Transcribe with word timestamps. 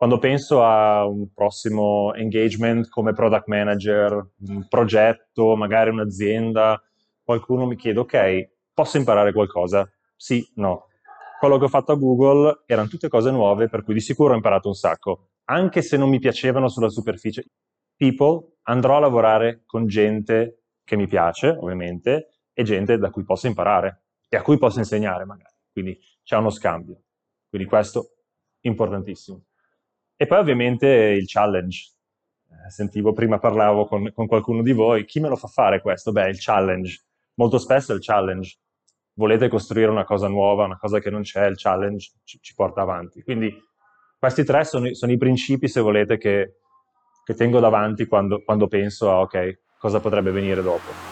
quando 0.00 0.16
penso 0.16 0.64
a 0.64 1.06
un 1.06 1.30
prossimo 1.34 2.14
engagement 2.14 2.88
come 2.88 3.12
product 3.12 3.48
manager, 3.48 4.30
un 4.46 4.66
progetto, 4.66 5.54
magari 5.56 5.90
un'azienda, 5.90 6.82
qualcuno 7.22 7.66
mi 7.66 7.76
chiede, 7.76 7.98
ok, 7.98 8.50
posso 8.72 8.96
imparare 8.96 9.34
qualcosa? 9.34 9.86
Sì, 10.16 10.42
no. 10.54 10.86
Quello 11.38 11.58
che 11.58 11.64
ho 11.64 11.68
fatto 11.68 11.92
a 11.92 11.96
Google 11.96 12.62
erano 12.64 12.88
tutte 12.88 13.08
cose 13.08 13.30
nuove, 13.30 13.68
per 13.68 13.84
cui 13.84 13.92
di 13.92 14.00
sicuro 14.00 14.32
ho 14.32 14.36
imparato 14.36 14.68
un 14.68 14.74
sacco, 14.74 15.32
anche 15.50 15.82
se 15.82 15.98
non 15.98 16.08
mi 16.08 16.18
piacevano 16.18 16.68
sulla 16.68 16.88
superficie. 16.88 17.44
People, 17.94 18.54
andrò 18.62 18.96
a 18.96 19.00
lavorare 19.00 19.64
con 19.66 19.86
gente 19.86 20.62
che 20.82 20.96
mi 20.96 21.08
piace, 21.08 21.48
ovviamente, 21.48 22.44
e 22.54 22.62
gente 22.62 22.96
da 22.96 23.10
cui 23.10 23.24
posso 23.24 23.48
imparare 23.48 24.04
e 24.30 24.38
a 24.38 24.40
cui 24.40 24.56
posso 24.56 24.78
insegnare 24.78 25.26
magari. 25.26 25.54
Quindi 25.70 26.00
c'è 26.22 26.38
uno 26.38 26.48
scambio. 26.48 27.02
Quindi 27.50 27.68
questo 27.68 28.12
importantissimo. 28.60 29.42
E 30.22 30.26
poi 30.26 30.38
ovviamente 30.38 30.86
il 30.86 31.24
challenge. 31.26 31.94
Eh, 32.50 32.70
sentivo 32.70 33.14
prima 33.14 33.38
parlavo 33.38 33.86
con, 33.86 34.12
con, 34.12 34.26
qualcuno 34.26 34.60
di 34.60 34.72
voi, 34.72 35.06
chi 35.06 35.18
me 35.18 35.30
lo 35.30 35.36
fa 35.36 35.48
fare 35.48 35.80
questo? 35.80 36.12
Beh, 36.12 36.28
il 36.28 36.36
challenge. 36.38 37.04
Molto 37.36 37.56
spesso 37.56 37.94
il 37.94 38.02
challenge. 38.02 38.58
Volete 39.14 39.48
costruire 39.48 39.90
una 39.90 40.04
cosa 40.04 40.28
nuova, 40.28 40.66
una 40.66 40.76
cosa 40.76 40.98
che 40.98 41.08
non 41.08 41.22
c'è, 41.22 41.46
il 41.46 41.56
challenge 41.56 42.10
ci, 42.24 42.38
ci 42.42 42.54
porta 42.54 42.82
avanti. 42.82 43.22
Quindi 43.22 43.50
questi 44.18 44.44
tre 44.44 44.64
sono, 44.64 44.92
sono, 44.92 45.10
i 45.10 45.16
principi, 45.16 45.68
se 45.68 45.80
volete, 45.80 46.18
che, 46.18 46.56
che 47.24 47.32
tengo 47.32 47.58
davanti 47.58 48.04
quando, 48.04 48.42
quando 48.44 48.68
penso 48.68 49.10
a, 49.10 49.20
ok, 49.20 49.60
cosa 49.78 50.00
potrebbe 50.00 50.32
venire 50.32 50.60
dopo. 50.60 51.09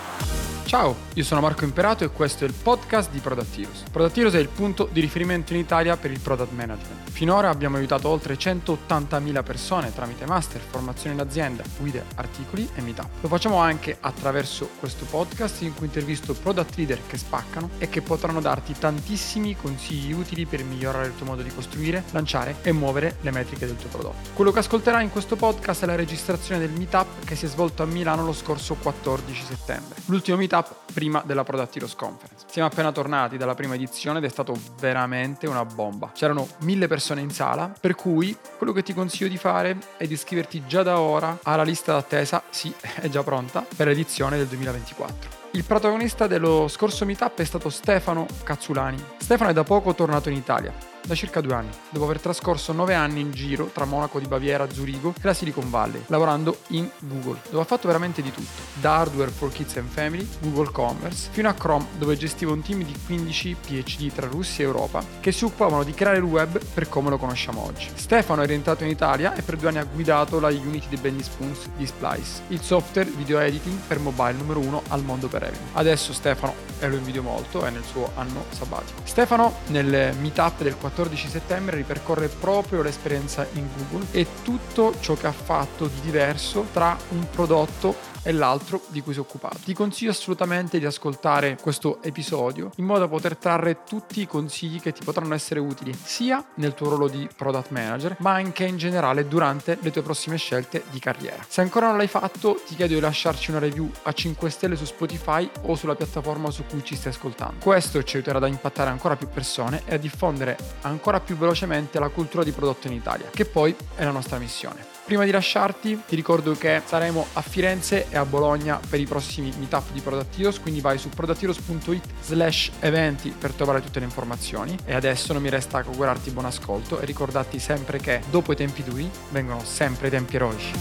Ciao, 0.69 0.95
io 1.15 1.25
sono 1.25 1.41
Marco 1.41 1.65
Imperato 1.65 2.05
e 2.05 2.11
questo 2.11 2.45
è 2.45 2.47
il 2.47 2.53
podcast 2.53 3.11
di 3.11 3.21
Product 3.21 3.57
Heroes. 3.57 4.35
È 4.35 4.39
il 4.39 4.51
punto 4.51 4.87
di 4.93 5.01
riferimento 5.01 5.55
in 5.55 5.61
Italia 5.61 5.97
per 5.97 6.11
il 6.11 6.21
product 6.21 6.53
management. 6.53 7.09
Finora 7.09 7.49
abbiamo 7.49 7.79
aiutato 7.79 8.11
oltre 8.11 8.35
180.000 8.35 9.43
persone 9.43 9.95
tramite 9.95 10.27
master, 10.27 10.61
formazione 10.61 11.15
in 11.15 11.21
azienda, 11.23 11.65
guide, 11.79 12.05
articoli 12.17 12.69
e 12.75 12.83
meetup. 12.83 13.09
Lo 13.23 13.29
facciamo 13.29 13.57
anche 13.57 13.97
attraverso 13.99 14.69
questo 14.79 15.07
podcast 15.07 15.63
in 15.63 15.75
cui 15.75 15.87
intervisto 15.87 16.35
product 16.35 16.77
leader 16.77 17.01
che 17.07 17.17
spaccano 17.17 17.71
e 17.79 17.89
che 17.89 18.03
potranno 18.03 18.43
darti 18.43 18.75
tantissimi 18.79 19.57
consigli 19.57 20.13
utili 20.13 20.45
per 20.45 20.63
migliorare 20.65 21.07
il 21.07 21.17
tuo 21.17 21.25
modo 21.25 21.41
di 21.41 21.53
costruire, 21.53 22.05
lanciare 22.11 22.57
e 22.61 22.73
muovere 22.73 23.17
le 23.23 23.31
metriche 23.31 23.65
del 23.65 23.79
tuo 23.79 23.89
prodotto. 23.89 24.29
Quello 24.35 24.53
che 24.53 24.59
ascolterai 24.59 25.03
in 25.03 25.11
questo 25.11 25.35
podcast 25.35 25.85
è 25.85 25.87
la 25.87 25.97
registrazione 25.97 26.61
del 26.61 26.73
meetup 26.77 27.25
che 27.25 27.37
si 27.37 27.47
è 27.47 27.49
svolto 27.49 27.83
a 27.83 27.87
Milano 27.87 28.23
lo 28.23 28.35
scorso 28.35 28.75
14 28.75 29.43
settembre. 29.43 29.97
L'ultimo 30.05 30.37
meetup 30.37 30.57
meetup 30.59 30.93
prima 30.93 31.23
della 31.25 31.45
Product 31.45 31.77
Heroes 31.77 31.95
Conference. 31.95 32.47
Siamo 32.49 32.69
appena 32.69 32.93
tornati 32.93 33.37
dalla 33.37 33.55
prima 33.55 33.75
edizione 33.75 34.19
ed 34.19 34.25
è 34.25 34.29
stato 34.29 34.57
veramente 34.81 35.47
una 35.47 35.65
bomba. 35.65 36.11
C'erano 36.15 36.49
mille 36.61 36.89
persone 36.89 37.21
in 37.21 37.31
sala, 37.31 37.73
per 37.79 37.95
cui 37.95 38.37
quello 38.57 38.73
che 38.73 38.83
ti 38.83 38.95
consiglio 38.95 39.29
di 39.29 39.37
fare 39.37 39.79
è 39.97 40.07
di 40.07 40.15
iscriverti 40.15 40.65
già 40.67 40.83
da 40.83 40.99
ora 40.99 41.39
alla 41.43 41.63
lista 41.63 41.93
d'attesa, 41.93 42.43
sì, 42.51 42.73
è 43.01 43.09
già 43.09 43.23
pronta, 43.23 43.65
per 43.77 43.87
l'edizione 43.87 44.37
del 44.37 44.47
2024. 44.47 45.37
Il 45.53 45.65
protagonista 45.65 46.27
dello 46.27 46.69
scorso 46.69 47.05
meetup 47.05 47.39
è 47.39 47.45
stato 47.45 47.71
Stefano 47.71 48.27
Cazzulani. 48.43 49.03
Stefano 49.19 49.51
è 49.51 49.55
da 49.55 49.65
poco 49.65 49.95
tornato 49.95 50.29
in 50.29 50.37
Italia 50.37 50.88
da 51.05 51.15
circa 51.15 51.41
due 51.41 51.55
anni, 51.55 51.71
dopo 51.91 52.05
aver 52.05 52.21
trascorso 52.21 52.73
nove 52.73 52.95
anni 52.95 53.21
in 53.21 53.31
giro 53.33 53.71
tra 53.73 53.85
Monaco 53.85 54.19
di 54.19 54.27
Baviera, 54.27 54.71
Zurigo 54.71 55.15
e 55.17 55.21
la 55.23 55.35
Silicon 55.35 55.71
Valley, 55.71 56.03
lavorando 56.07 56.59
in 56.69 56.89
Google, 57.01 57.41
dove 57.51 57.63
ha 57.63 57.67
fatto 57.67 57.87
veramente 57.87 58.23
di 58.23 58.33
tutto, 58.33 58.63
da 58.75 58.97
hardware 58.97 59.31
for 59.31 59.51
kids 59.51 59.77
and 59.77 59.89
family, 59.89 60.27
Google 60.41 60.71
Commerce, 60.73 61.29
fino 61.31 61.49
a 61.49 61.55
Chrome, 61.55 61.87
dove 61.99 62.17
gestiva 62.17 62.53
un 62.53 62.63
team 62.63 62.83
di 62.83 62.95
15 63.07 63.57
PhD 63.67 64.13
tra 64.13 64.27
Russia 64.27 64.65
e 64.65 64.67
Europa, 64.67 65.03
che 65.21 65.33
si 65.33 65.45
occupavano 65.45 65.85
di 65.85 65.95
creare 65.95 66.19
il 66.19 66.25
web 66.25 66.61
per 66.75 66.89
come 66.89 67.11
lo 67.11 67.19
conosciamo 67.19 67.65
oggi. 67.65 67.89
Stefano 67.95 68.43
è 68.43 68.47
rientrato 68.47 68.85
in 68.85 68.91
Italia 68.91 69.35
e 69.35 69.43
per 69.43 69.57
due 69.57 69.69
anni 69.69 69.79
ha 69.79 69.85
guidato 69.85 70.41
la 70.41 70.49
Unity 70.49 70.89
di 70.89 70.97
Benny 70.97 71.23
Spoons 71.23 71.69
di 71.77 71.87
Splice, 71.87 72.43
il 72.49 72.61
software 72.61 73.11
video 73.11 73.39
editing 73.39 73.79
per 73.87 73.99
mobile 73.99 74.33
numero 74.33 74.61
uno 74.61 74.83
al 74.89 75.03
mondo 75.03 75.29
per 75.29 75.45
Evan. 75.45 75.59
Adesso 75.73 76.13
Stefano, 76.13 76.55
e 76.81 76.89
lo 76.89 76.97
invidio 76.97 77.23
molto, 77.23 77.65
è 77.65 77.71
nel 77.71 77.85
suo 77.85 78.11
anno 78.15 78.45
sabbatico. 78.51 79.01
Stefano 79.05 79.59
nel 79.69 80.15
meetup 80.21 80.63
del 80.63 80.77
14 80.77 80.88
14 80.89 81.29
settembre 81.29 81.77
ripercorre 81.77 82.29
proprio 82.29 82.83
l'esperienza 82.83 83.47
in 83.55 83.69
Google 83.77 84.07
e 84.11 84.27
tutto 84.43 84.95
ciò 85.01 85.15
che 85.15 85.27
ha 85.27 85.33
fatto 85.33 85.87
di 85.87 86.01
diverso 86.01 86.67
tra 86.73 86.97
un 87.11 87.29
prodotto 87.31 88.08
e 88.29 88.33
l'altro 88.33 88.83
di 88.89 89.01
cui 89.01 89.15
si 89.15 89.21
è 89.21 89.23
occupato. 89.23 89.57
Ti 89.65 89.73
consiglio 89.73 90.11
assolutamente 90.11 90.79
di 90.79 90.85
ascoltare 90.85 91.57
questo 91.63 92.03
episodio 92.03 92.71
in 92.77 92.85
modo 92.85 93.01
da 93.01 93.09
poter 93.09 93.39
trarre 93.39 93.85
tutti 93.85 94.21
i 94.21 94.27
consigli 94.27 94.83
che 94.83 94.93
ti 94.93 95.03
potranno 95.03 95.33
essere 95.33 95.61
utili 95.61 95.97
sia 95.99 96.45
nel 96.57 96.75
tuo 96.75 96.91
ruolo 96.91 97.09
di 97.09 97.27
product 97.35 97.71
manager 97.71 98.17
ma 98.19 98.35
anche 98.35 98.67
in 98.67 98.77
generale 98.77 99.27
durante 99.27 99.79
le 99.81 99.91
tue 99.91 100.03
prossime 100.03 100.37
scelte 100.37 100.85
di 100.91 100.99
carriera. 100.99 101.43
Se 101.49 101.63
ancora 101.63 101.87
non 101.87 101.97
l'hai 101.97 102.07
fatto 102.07 102.61
ti 102.67 102.75
chiedo 102.75 102.93
di 102.93 103.01
lasciarci 103.01 103.49
una 103.51 103.61
review 103.61 103.91
a 104.03 104.13
5 104.13 104.51
stelle 104.51 104.77
su 104.77 104.85
Spotify 104.85 105.49
o 105.63 105.75
sulla 105.75 105.95
piattaforma 105.95 106.51
su 106.51 106.65
cui 106.69 106.85
ci 106.85 106.97
stai 106.97 107.13
ascoltando. 107.13 107.63
Questo 107.63 108.03
ci 108.03 108.17
aiuterà 108.17 108.37
ad 108.37 108.49
impattare 108.49 108.91
ancora 108.91 109.17
più 109.17 109.29
persone 109.29 109.85
e 109.87 109.95
a 109.95 109.99
diffondere 109.99 110.59
ancora 110.83 111.21
più 111.21 111.35
velocemente 111.39 111.99
la 111.99 112.11
cultura 112.11 112.45
di 112.45 112.53
prodotto 112.53 112.89
in 112.89 112.93
Italia, 112.93 113.31
che 113.31 113.47
poi 113.47 113.75
è 113.95 114.05
la 114.05 114.11
nostra 114.11 114.37
missione. 114.39 114.98
Prima 115.09 115.25
di 115.25 115.31
lasciarti 115.31 116.03
ti 116.07 116.15
ricordo 116.15 116.53
che 116.53 116.83
saremo 116.85 117.29
a 117.33 117.41
Firenze 117.41 118.11
e 118.11 118.19
a 118.19 118.27
Bologna 118.27 118.79
per 118.91 119.01
i 119.01 119.07
prossimi 119.07 119.51
meetup 119.57 119.91
di 119.93 120.03
Product 120.03 120.61
quindi 120.61 120.83
vai 120.83 120.99
su 120.99 121.09
productheroes.it 121.09 122.21
slash 122.21 122.73
eventi 122.81 123.31
per 123.31 123.53
trovare 123.53 123.81
tutte 123.81 124.01
le 124.01 124.05
informazioni 124.05 124.77
e 124.85 124.95
adesso 124.95 125.33
non 125.33 125.41
mi 125.41 125.49
resta 125.49 125.81
che 125.81 125.89
augurarti 125.89 126.31
buon 126.31 126.45
ascolto 126.45 127.01
e 127.01 127.07
ricordarti 127.07 127.59
sempre 127.59 127.97
che 128.01 128.21
dopo 128.31 128.53
i 128.53 128.57
tempi 128.57 128.83
duri 128.83 129.11
vengono 129.31 129.61
sempre 129.61 130.09
i 130.09 130.11
tempi 130.11 130.37
eroici. 130.37 130.73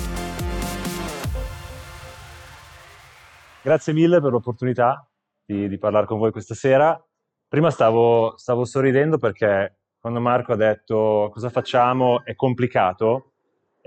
Grazie 3.62 3.94
mille 3.94 4.20
per 4.20 4.32
l'opportunità 4.32 5.10
di, 5.46 5.70
di 5.70 5.78
parlare 5.78 6.06
con 6.06 6.20
voi 6.20 6.34
questa 6.34 6.54
sera. 6.54 7.02
Prima 7.48 7.72
stavo, 7.72 8.34
stavo 8.36 8.66
sorridendo 8.66 9.20
perché 9.20 9.78
quando 9.98 10.20
Marco 10.20 10.52
ha 10.52 10.58
detto 10.58 11.30
cosa 11.32 11.50
facciamo 11.50 12.26
è 12.26 12.36
complicato, 12.36 13.32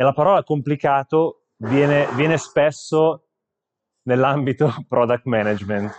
e 0.01 0.03
la 0.03 0.15
parola 0.15 0.43
complicato 0.43 1.43
viene, 1.59 2.09
viene 2.15 2.39
spesso 2.39 3.27
nell'ambito 4.05 4.73
product 4.89 5.27
management. 5.27 5.93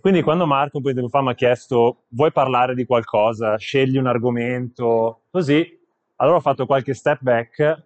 Quindi 0.00 0.22
quando 0.22 0.46
Marco 0.46 0.78
un 0.78 0.82
po' 0.82 0.88
di 0.88 0.94
tempo 0.94 1.10
fa 1.10 1.20
mi 1.20 1.28
ha 1.28 1.34
chiesto 1.34 2.04
vuoi 2.08 2.32
parlare 2.32 2.74
di 2.74 2.86
qualcosa, 2.86 3.58
scegli 3.58 3.98
un 3.98 4.06
argomento, 4.06 5.24
così, 5.30 5.78
allora 6.16 6.38
ho 6.38 6.40
fatto 6.40 6.64
qualche 6.64 6.94
step 6.94 7.18
back 7.20 7.84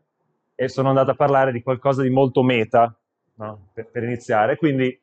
e 0.55 0.69
sono 0.69 0.91
andato 0.91 1.11
a 1.11 1.17
parlare 1.17 1.51
di 1.51 1.61
qualcosa 1.61 2.03
di 2.03 2.11
molto 2.11 2.45
meta 2.45 2.97
no? 3.35 3.71
per, 3.73 3.91
per 3.91 4.05
iniziare. 4.05 4.55
Quindi 4.55 4.97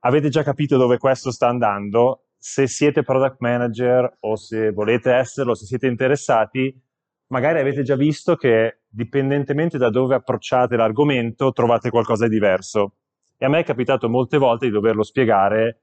avete 0.00 0.28
già 0.28 0.42
capito 0.42 0.76
dove 0.76 0.98
questo 0.98 1.30
sta 1.30 1.48
andando. 1.48 2.24
Se 2.36 2.66
siete 2.66 3.02
product 3.02 3.36
manager 3.38 4.18
o 4.20 4.36
se 4.36 4.70
volete 4.70 5.14
esserlo, 5.14 5.54
se 5.54 5.64
siete 5.64 5.86
interessati, 5.86 6.78
magari 7.32 7.58
avete 7.58 7.82
già 7.82 7.96
visto 7.96 8.36
che 8.36 8.82
dipendentemente 8.88 9.78
da 9.78 9.88
dove 9.88 10.14
approcciate 10.14 10.76
l'argomento 10.76 11.50
trovate 11.52 11.88
qualcosa 11.88 12.28
di 12.28 12.34
diverso. 12.34 12.96
E 13.38 13.46
a 13.46 13.48
me 13.48 13.60
è 13.60 13.64
capitato 13.64 14.08
molte 14.08 14.36
volte 14.36 14.66
di 14.66 14.72
doverlo 14.72 15.02
spiegare, 15.02 15.80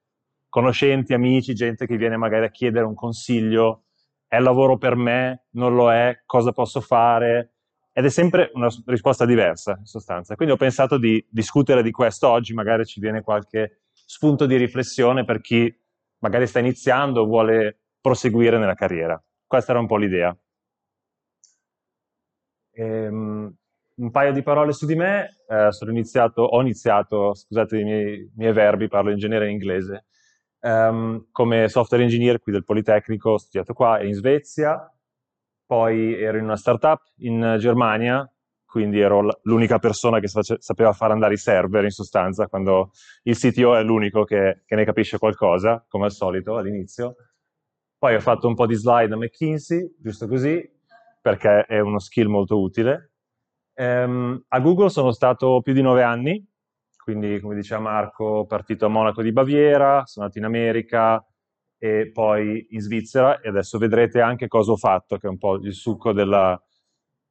conoscenti, 0.47 1.13
amici, 1.13 1.55
gente 1.55 1.87
che 1.87 1.97
viene 1.97 2.17
magari 2.17 2.45
a 2.45 2.51
chiedere 2.51 2.85
un 2.85 2.93
consiglio, 2.93 3.85
è 4.27 4.39
lavoro 4.39 4.77
per 4.77 4.95
me, 4.95 5.47
non 5.51 5.73
lo 5.73 5.91
è, 5.91 6.21
cosa 6.25 6.51
posso 6.51 6.81
fare? 6.81 7.55
Ed 7.91 8.05
è 8.05 8.09
sempre 8.09 8.51
una 8.53 8.69
risposta 8.85 9.25
diversa, 9.25 9.75
in 9.79 9.85
sostanza. 9.85 10.35
Quindi 10.35 10.53
ho 10.53 10.57
pensato 10.57 10.99
di 10.99 11.25
discutere 11.29 11.81
di 11.81 11.91
questo 11.91 12.29
oggi, 12.29 12.53
magari 12.53 12.85
ci 12.85 12.99
viene 12.99 13.23
qualche 13.23 13.81
spunto 13.91 14.45
di 14.45 14.55
riflessione 14.55 15.25
per 15.25 15.41
chi 15.41 15.75
magari 16.19 16.45
sta 16.45 16.59
iniziando 16.59 17.21
o 17.21 17.25
vuole 17.25 17.79
proseguire 17.99 18.59
nella 18.59 18.75
carriera. 18.75 19.21
Questa 19.47 19.71
era 19.71 19.81
un 19.81 19.87
po' 19.87 19.97
l'idea. 19.97 20.37
Ehm, 22.79 23.53
un 23.95 24.11
paio 24.11 24.31
di 24.31 24.41
parole 24.41 24.71
su 24.71 24.85
di 24.85 24.95
me, 24.95 25.41
eh, 25.47 25.69
iniziato, 25.89 26.41
ho 26.43 26.61
iniziato, 26.61 27.33
scusate 27.33 27.77
i 27.77 27.83
miei, 27.83 28.31
miei 28.37 28.53
verbi, 28.53 28.87
parlo 28.87 29.11
in 29.11 29.17
genere 29.17 29.45
in 29.45 29.51
inglese, 29.51 30.05
um, 30.61 31.27
come 31.31 31.67
software 31.67 32.03
engineer 32.03 32.39
qui 32.39 32.53
del 32.53 32.63
Politecnico, 32.63 33.31
ho 33.31 33.37
studiato 33.37 33.73
qua 33.73 34.01
in 34.01 34.13
Svezia, 34.13 34.89
poi 35.65 36.13
ero 36.13 36.37
in 36.37 36.45
una 36.45 36.55
startup 36.55 37.01
in 37.17 37.57
Germania, 37.59 38.25
quindi 38.65 39.01
ero 39.01 39.39
l'unica 39.43 39.79
persona 39.79 40.19
che 40.19 40.27
sapeva 40.29 40.93
far 40.93 41.11
andare 41.11 41.33
i 41.33 41.37
server 41.37 41.83
in 41.83 41.89
sostanza, 41.89 42.47
quando 42.47 42.91
il 43.23 43.37
CTO 43.37 43.75
è 43.75 43.83
l'unico 43.83 44.23
che, 44.23 44.61
che 44.65 44.75
ne 44.75 44.85
capisce 44.85 45.17
qualcosa, 45.17 45.83
come 45.89 46.05
al 46.05 46.11
solito 46.11 46.55
all'inizio. 46.55 47.15
Poi 47.97 48.15
ho 48.15 48.19
fatto 48.21 48.47
un 48.47 48.55
po' 48.55 48.65
di 48.65 48.75
slide 48.75 49.13
a 49.13 49.17
McKinsey, 49.17 49.95
giusto 49.99 50.27
così, 50.27 50.78
perché 51.21 51.65
è 51.65 51.79
uno 51.79 51.99
skill 51.99 52.27
molto 52.27 52.59
utile. 52.59 53.13
Um, 53.75 54.43
a 54.49 54.59
Google 54.59 54.89
sono 54.89 55.11
stato 55.11 55.61
più 55.61 55.73
di 55.73 55.81
nove 55.81 56.03
anni, 56.03 56.45
quindi 57.01 57.39
come 57.39 57.55
diceva 57.55 57.81
Marco, 57.81 58.45
partito 58.45 58.85
a 58.85 58.89
Monaco 58.89 59.21
di 59.21 59.31
Baviera, 59.31 60.05
sono 60.05 60.25
andato 60.25 60.39
in 60.39 60.45
America 60.45 61.23
e 61.77 62.11
poi 62.11 62.67
in 62.71 62.81
Svizzera 62.81 63.39
e 63.39 63.47
adesso 63.47 63.77
vedrete 63.77 64.19
anche 64.19 64.47
cosa 64.47 64.73
ho 64.73 64.77
fatto, 64.77 65.17
che 65.17 65.27
è 65.27 65.29
un 65.29 65.37
po' 65.37 65.55
il 65.55 65.73
succo 65.73 66.11
della, 66.11 66.61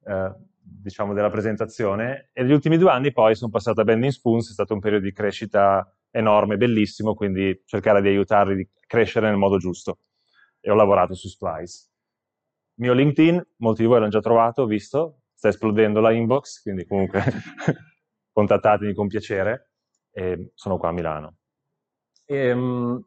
eh, 0.05 0.33
diciamo, 0.59 1.13
della 1.13 1.29
presentazione 1.29 2.29
e 2.33 2.41
negli 2.41 2.53
ultimi 2.53 2.77
due 2.77 2.89
anni 2.91 3.11
poi 3.11 3.35
sono 3.35 3.51
passato 3.51 3.81
a 3.81 3.83
Bending 3.83 4.11
Spoons, 4.11 4.49
è 4.49 4.53
stato 4.53 4.73
un 4.73 4.79
periodo 4.79 5.05
di 5.05 5.13
crescita 5.13 5.87
enorme, 6.11 6.57
bellissimo, 6.57 7.13
quindi 7.13 7.61
cercare 7.65 8.01
di 8.01 8.07
aiutarli 8.07 8.61
a 8.61 8.85
crescere 8.87 9.27
nel 9.29 9.37
modo 9.37 9.57
giusto. 9.57 9.99
E 10.59 10.71
ho 10.71 10.75
lavorato 10.75 11.13
su 11.13 11.27
Splice. 11.27 11.88
Mio 12.79 12.93
LinkedIn, 12.93 13.45
molti 13.57 13.81
di 13.81 13.87
voi 13.87 13.99
l'hanno 13.99 14.09
già 14.09 14.21
trovato, 14.21 14.61
ho 14.61 14.65
visto, 14.65 15.21
sta 15.33 15.49
esplodendo 15.49 15.99
la 15.99 16.11
inbox, 16.11 16.61
quindi 16.61 16.85
comunque 16.85 17.21
contattatemi 18.31 18.93
con 18.93 19.07
piacere 19.07 19.71
e 20.11 20.51
sono 20.53 20.77
qua 20.77 20.89
a 20.89 20.91
Milano. 20.93 21.35
E, 22.25 22.51
um, 22.51 23.03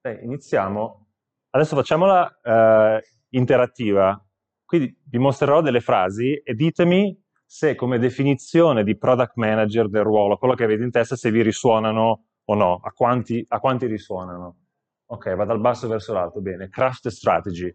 beh, 0.00 0.20
iniziamo. 0.22 1.08
Adesso 1.50 1.74
facciamola 1.74 2.40
uh, 2.42 3.00
interattiva. 3.30 4.20
Quindi 4.64 4.96
vi 5.04 5.18
mostrerò 5.18 5.62
delle 5.62 5.80
frasi 5.80 6.34
e 6.34 6.54
ditemi 6.54 7.16
se 7.44 7.74
come 7.74 7.98
definizione 7.98 8.84
di 8.84 8.96
product 8.96 9.36
manager 9.36 9.88
del 9.88 10.02
ruolo, 10.02 10.36
quello 10.36 10.54
che 10.54 10.64
avete 10.64 10.82
in 10.82 10.90
testa, 10.90 11.16
se 11.16 11.30
vi 11.30 11.42
risuonano 11.42 12.24
o 12.44 12.54
no, 12.54 12.80
a 12.82 12.90
quanti, 12.92 13.44
a 13.48 13.58
quanti 13.58 13.86
risuonano. 13.86 14.58
Ok, 15.06 15.34
va 15.34 15.44
dal 15.44 15.60
basso 15.60 15.88
verso 15.88 16.12
l'alto, 16.12 16.40
bene. 16.40 16.68
Craft 16.68 17.08
strategy. 17.08 17.74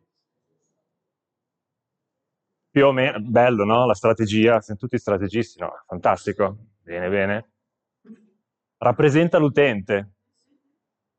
Più 2.71 2.85
o 2.85 2.94
meno, 2.94 3.19
bello, 3.19 3.65
no? 3.65 3.85
La 3.85 3.94
strategia, 3.94 4.62
siamo 4.62 4.79
tutti 4.79 4.97
strategisti, 4.97 5.59
no? 5.59 5.83
Fantastico, 5.85 6.57
bene, 6.81 7.09
bene. 7.09 7.51
Rappresenta 8.77 9.38
l'utente. 9.38 10.13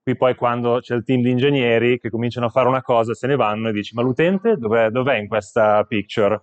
Qui 0.02 0.16
poi 0.16 0.34
quando 0.34 0.80
c'è 0.80 0.94
il 0.94 1.04
team 1.04 1.20
di 1.20 1.30
ingegneri 1.30 2.00
che 2.00 2.08
cominciano 2.08 2.46
a 2.46 2.48
fare 2.48 2.68
una 2.68 2.80
cosa, 2.80 3.12
se 3.12 3.26
ne 3.26 3.36
vanno 3.36 3.68
e 3.68 3.72
dici, 3.72 3.94
ma 3.94 4.00
l'utente 4.00 4.56
dov'è, 4.56 4.88
dov'è 4.88 5.16
in 5.18 5.28
questa 5.28 5.84
picture? 5.84 6.40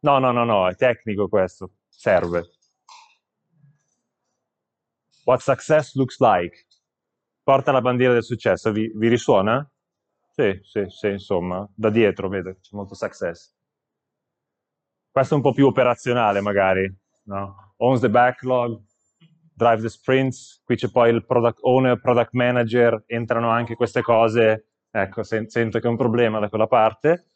No, 0.00 0.18
no, 0.18 0.30
no, 0.30 0.44
no, 0.44 0.68
è 0.68 0.76
tecnico 0.76 1.26
questo, 1.26 1.70
serve. 1.88 2.50
What 5.24 5.40
success 5.40 5.94
looks 5.94 6.20
like. 6.20 6.66
Porta 7.42 7.72
la 7.72 7.80
bandiera 7.80 8.12
del 8.12 8.22
successo, 8.22 8.70
vi, 8.72 8.92
vi 8.94 9.08
risuona? 9.08 9.66
Sì, 10.32 10.60
sì, 10.62 10.84
sì, 10.88 11.08
insomma, 11.08 11.66
da 11.74 11.88
dietro, 11.88 12.28
vedo, 12.28 12.58
c'è 12.60 12.76
molto 12.76 12.94
success. 12.94 13.54
Questo 15.10 15.34
è 15.34 15.36
un 15.36 15.42
po' 15.42 15.52
più 15.52 15.66
operazionale 15.66 16.40
magari, 16.40 16.92
no? 17.24 17.74
Owns 17.78 18.00
the 18.00 18.10
backlog, 18.10 18.80
drive 19.54 19.82
the 19.82 19.88
sprints, 19.88 20.62
qui 20.64 20.76
c'è 20.76 20.90
poi 20.90 21.10
il 21.10 21.24
product 21.24 21.58
owner, 21.62 22.00
product 22.00 22.32
manager, 22.32 23.02
entrano 23.06 23.50
anche 23.50 23.74
queste 23.74 24.02
cose, 24.02 24.66
ecco, 24.90 25.22
sento 25.22 25.78
che 25.78 25.86
è 25.86 25.90
un 25.90 25.96
problema 25.96 26.38
da 26.38 26.48
quella 26.48 26.66
parte 26.66 27.30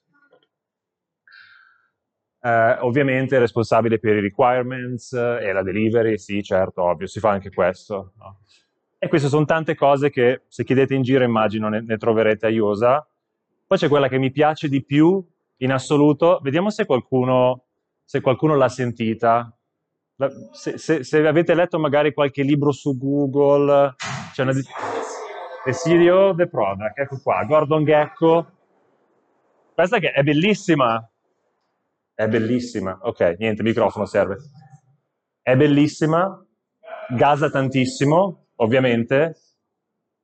eh, 2.44 2.76
ovviamente 2.80 3.38
responsabile 3.38 3.98
per 3.98 4.16
i 4.16 4.20
requirements 4.20 5.12
e 5.14 5.50
la 5.50 5.62
delivery, 5.62 6.18
sì, 6.18 6.42
certo, 6.42 6.82
ovvio, 6.82 7.06
si 7.06 7.18
fa 7.18 7.30
anche 7.30 7.50
questo. 7.50 8.12
No? 8.18 8.40
E 8.98 9.08
queste 9.08 9.28
sono 9.28 9.46
tante 9.46 9.74
cose 9.74 10.10
che 10.10 10.42
se 10.48 10.62
chiedete 10.62 10.94
in 10.94 11.02
giro 11.02 11.24
immagino 11.24 11.70
ne, 11.70 11.80
ne 11.80 11.96
troverete 11.96 12.46
a 12.46 12.50
IOSA. 12.50 13.08
Poi 13.66 13.78
c'è 13.78 13.88
quella 13.88 14.08
che 14.08 14.18
mi 14.18 14.30
piace 14.30 14.68
di 14.68 14.84
più 14.84 15.26
in 15.64 15.72
assoluto, 15.72 16.40
vediamo 16.42 16.70
se 16.70 16.84
qualcuno, 16.84 17.64
se 18.04 18.20
qualcuno 18.20 18.54
l'ha 18.54 18.68
sentita. 18.68 19.56
Se, 20.52 20.78
se, 20.78 21.02
se, 21.02 21.26
avete 21.26 21.54
letto 21.54 21.78
magari 21.78 22.12
qualche 22.12 22.42
libro 22.42 22.70
su 22.70 22.96
Google, 22.96 23.94
c'è 24.32 24.42
una... 24.42 24.52
CEO 25.72 26.34
The 26.34 26.46
Product, 26.46 26.98
ecco 26.98 27.18
qua, 27.22 27.42
Gordon 27.44 27.84
Gecko. 27.84 28.46
Questa 29.74 29.98
che 29.98 30.12
è 30.12 30.22
bellissima, 30.22 31.10
è 32.14 32.28
bellissima. 32.28 32.98
Ok, 33.00 33.36
niente, 33.38 33.62
microfono 33.62 34.04
serve. 34.04 34.36
È 35.40 35.56
bellissima, 35.56 36.46
gasa 37.08 37.50
tantissimo, 37.50 38.48
ovviamente. 38.56 39.36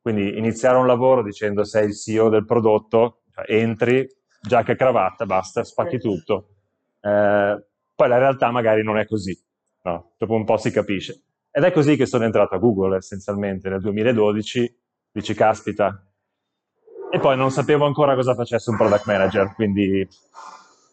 Quindi 0.01 0.39
iniziare 0.39 0.77
un 0.77 0.87
lavoro 0.87 1.23
dicendo 1.23 1.65
sei 1.65 1.89
il 1.89 1.97
CEO 1.97 2.29
del 2.29 2.45
prodotto, 2.45 3.23
cioè 3.33 3.45
entri, 3.49 4.07
giacca 4.41 4.73
e 4.73 4.77
cravatta, 4.77 5.27
basta, 5.27 5.65
spacchi 5.65 5.99
tutto. 5.99 6.49
Eh, 7.01 7.65
poi 7.95 8.09
la 8.09 8.19
realtà 8.19 8.51
magari 8.51 8.83
non 8.83 8.99
è 8.99 9.07
così, 9.07 9.39
no? 9.83 10.13
dopo 10.17 10.35
un 10.35 10.45
po' 10.45 10.57
si 10.57 10.71
capisce. 10.71 11.23
Ed 11.51 11.65
è 11.65 11.73
così 11.73 11.97
che 11.97 12.07
sono 12.07 12.25
entrato 12.25 12.55
a 12.55 12.59
Google 12.59 12.97
essenzialmente 12.97 13.69
nel 13.69 13.81
2012, 13.81 14.79
dici 15.13 15.35
caspita. 15.35 16.05
E 17.13 17.19
poi 17.19 17.37
non 17.37 17.51
sapevo 17.51 17.87
ancora 17.87 18.15
cosa 18.15 18.35
facesse 18.35 18.71
un 18.71 18.77
product 18.77 19.07
manager, 19.07 19.53
quindi 19.55 20.07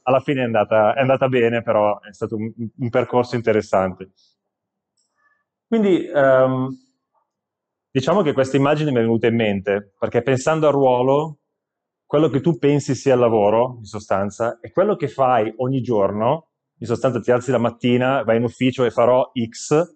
alla 0.04 0.20
fine 0.20 0.42
è 0.42 0.46
andata, 0.46 0.94
è 0.96 1.02
andata 1.02 1.28
bene, 1.28 1.62
però 1.62 2.00
è 2.00 2.12
stato 2.12 2.36
un, 2.36 2.52
un 2.56 2.90
percorso 2.90 3.36
interessante. 3.36 4.12
Quindi 5.68 6.10
um, 6.14 6.70
diciamo 7.92 8.22
che 8.22 8.34
questa 8.34 8.58
immagine 8.58 8.92
mi 8.92 8.98
è 8.98 9.02
venuta 9.02 9.28
in 9.28 9.36
mente, 9.36 9.94
perché 10.00 10.22
pensando 10.22 10.68
al 10.68 10.74
ruolo, 10.74 11.40
quello 12.08 12.30
che 12.30 12.42
tu 12.42 12.58
pensi 12.58 12.96
sia 12.96 13.14
il 13.14 13.20
lavoro, 13.20 13.76
in 13.80 13.86
sostanza, 13.86 14.60
e 14.62 14.72
quello 14.72 14.96
che 14.96 15.08
fai 15.08 15.54
ogni 15.58 15.82
giorno, 15.82 16.48
in 16.80 16.88
sostanza 16.88 17.20
ti 17.20 17.32
alzi 17.32 17.52
la 17.52 17.58
mattina, 17.60 18.24
vai 18.24 18.38
in 18.38 18.44
ufficio 18.44 18.86
e 18.86 18.92
farò 18.92 19.30
X, 19.48 19.96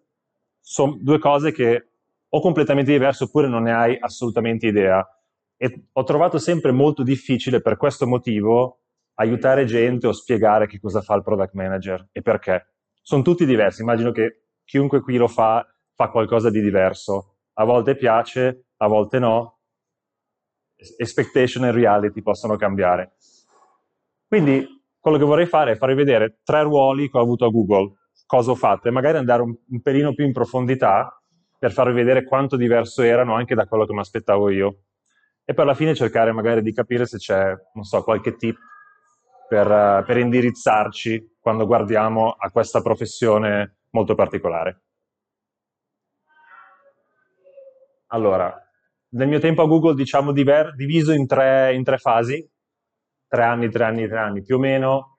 sono 0.60 0.98
due 1.00 1.18
cose 1.18 1.52
che 1.52 1.88
o 2.34 2.40
completamente 2.42 2.92
diverse 2.92 3.24
oppure 3.24 3.48
non 3.48 3.64
ne 3.64 3.74
hai 3.74 3.98
assolutamente 4.00 4.68
idea. 4.68 5.06
E 5.58 5.88
ho 5.92 6.04
trovato 6.04 6.38
sempre 6.38 6.72
molto 6.72 7.02
difficile 7.02 7.62
per 7.62 7.78
questo 7.78 8.06
motivo 8.06 8.82
aiutare 9.16 9.66
gente 9.66 10.08
o 10.08 10.12
spiegare 10.12 10.68
che 10.68 10.80
cosa 10.80 11.02
fa 11.02 11.16
il 11.16 11.24
product 11.24 11.54
manager 11.54 12.10
e 12.12 12.22
perché. 12.22 12.68
Sono 13.02 13.24
tutti 13.24 13.46
diversi, 13.46 13.82
immagino 13.82 14.12
che 14.12 14.44
chiunque 14.64 15.02
qui 15.02 15.18
lo 15.18 15.28
fa 15.28 15.66
fa 15.96 16.10
qualcosa 16.10 16.50
di 16.50 16.62
diverso. 16.62 17.38
A 17.54 17.64
volte 17.64 17.96
piace, 17.96 18.66
a 18.78 18.88
volte 18.88 19.20
no. 19.20 19.61
Expectation 20.98 21.66
e 21.66 21.72
reality 21.72 22.22
possono 22.22 22.56
cambiare. 22.56 23.14
Quindi 24.28 24.66
quello 25.00 25.18
che 25.18 25.26
vorrei 25.26 25.46
fare 25.46 25.72
è 25.72 25.76
farvi 25.76 25.96
vedere 25.96 26.40
tre 26.44 26.64
ruoli 26.64 27.10
che 27.10 27.18
ho 27.18 27.22
avuto 27.22 27.46
a 27.46 27.50
Google, 27.50 27.98
cosa 28.26 28.52
ho 28.52 28.56
fatto 28.56 28.88
e 28.88 28.92
magari 28.92 29.18
andare 29.18 29.42
un, 29.42 29.56
un 29.68 29.82
pelino 29.82 30.14
più 30.14 30.26
in 30.26 30.32
profondità 30.32 31.22
per 31.60 31.72
farvi 31.72 31.94
vedere 31.94 32.24
quanto 32.24 32.56
diverso 32.56 33.02
erano 33.02 33.36
anche 33.36 33.54
da 33.54 33.68
quello 33.68 33.86
che 33.86 33.94
mi 33.94 34.00
aspettavo 34.00 34.50
io. 34.50 34.84
E 35.44 35.54
per 35.54 35.66
la 35.66 35.74
fine 35.74 35.94
cercare 35.94 36.32
magari 36.32 36.62
di 36.62 36.74
capire 36.74 37.06
se 37.06 37.18
c'è, 37.18 37.54
non 37.74 37.84
so, 37.84 38.04
qualche 38.04 38.36
tip 38.36 38.58
per, 39.48 40.04
per 40.06 40.18
indirizzarci 40.18 41.38
quando 41.40 41.66
guardiamo 41.66 42.32
a 42.32 42.50
questa 42.50 42.82
professione 42.82 43.80
molto 43.90 44.16
particolare. 44.16 44.84
Allora, 48.08 48.71
nel 49.12 49.28
mio 49.28 49.40
tempo 49.40 49.62
a 49.62 49.68
Google, 49.68 49.96
diciamo, 49.96 50.32
diver, 50.32 50.76
diviso 50.76 51.12
in 51.12 51.26
tre, 51.28 51.74
in 51.74 51.84
tre, 51.84 51.98
fasi, 51.98 52.48
tre 53.28 53.44
anni, 53.44 53.70
tre 53.70 53.84
anni, 53.86 54.08
tre 54.08 54.20
anni 54.20 54.42
più 54.42 54.56
o 54.56 54.60
meno. 54.60 55.18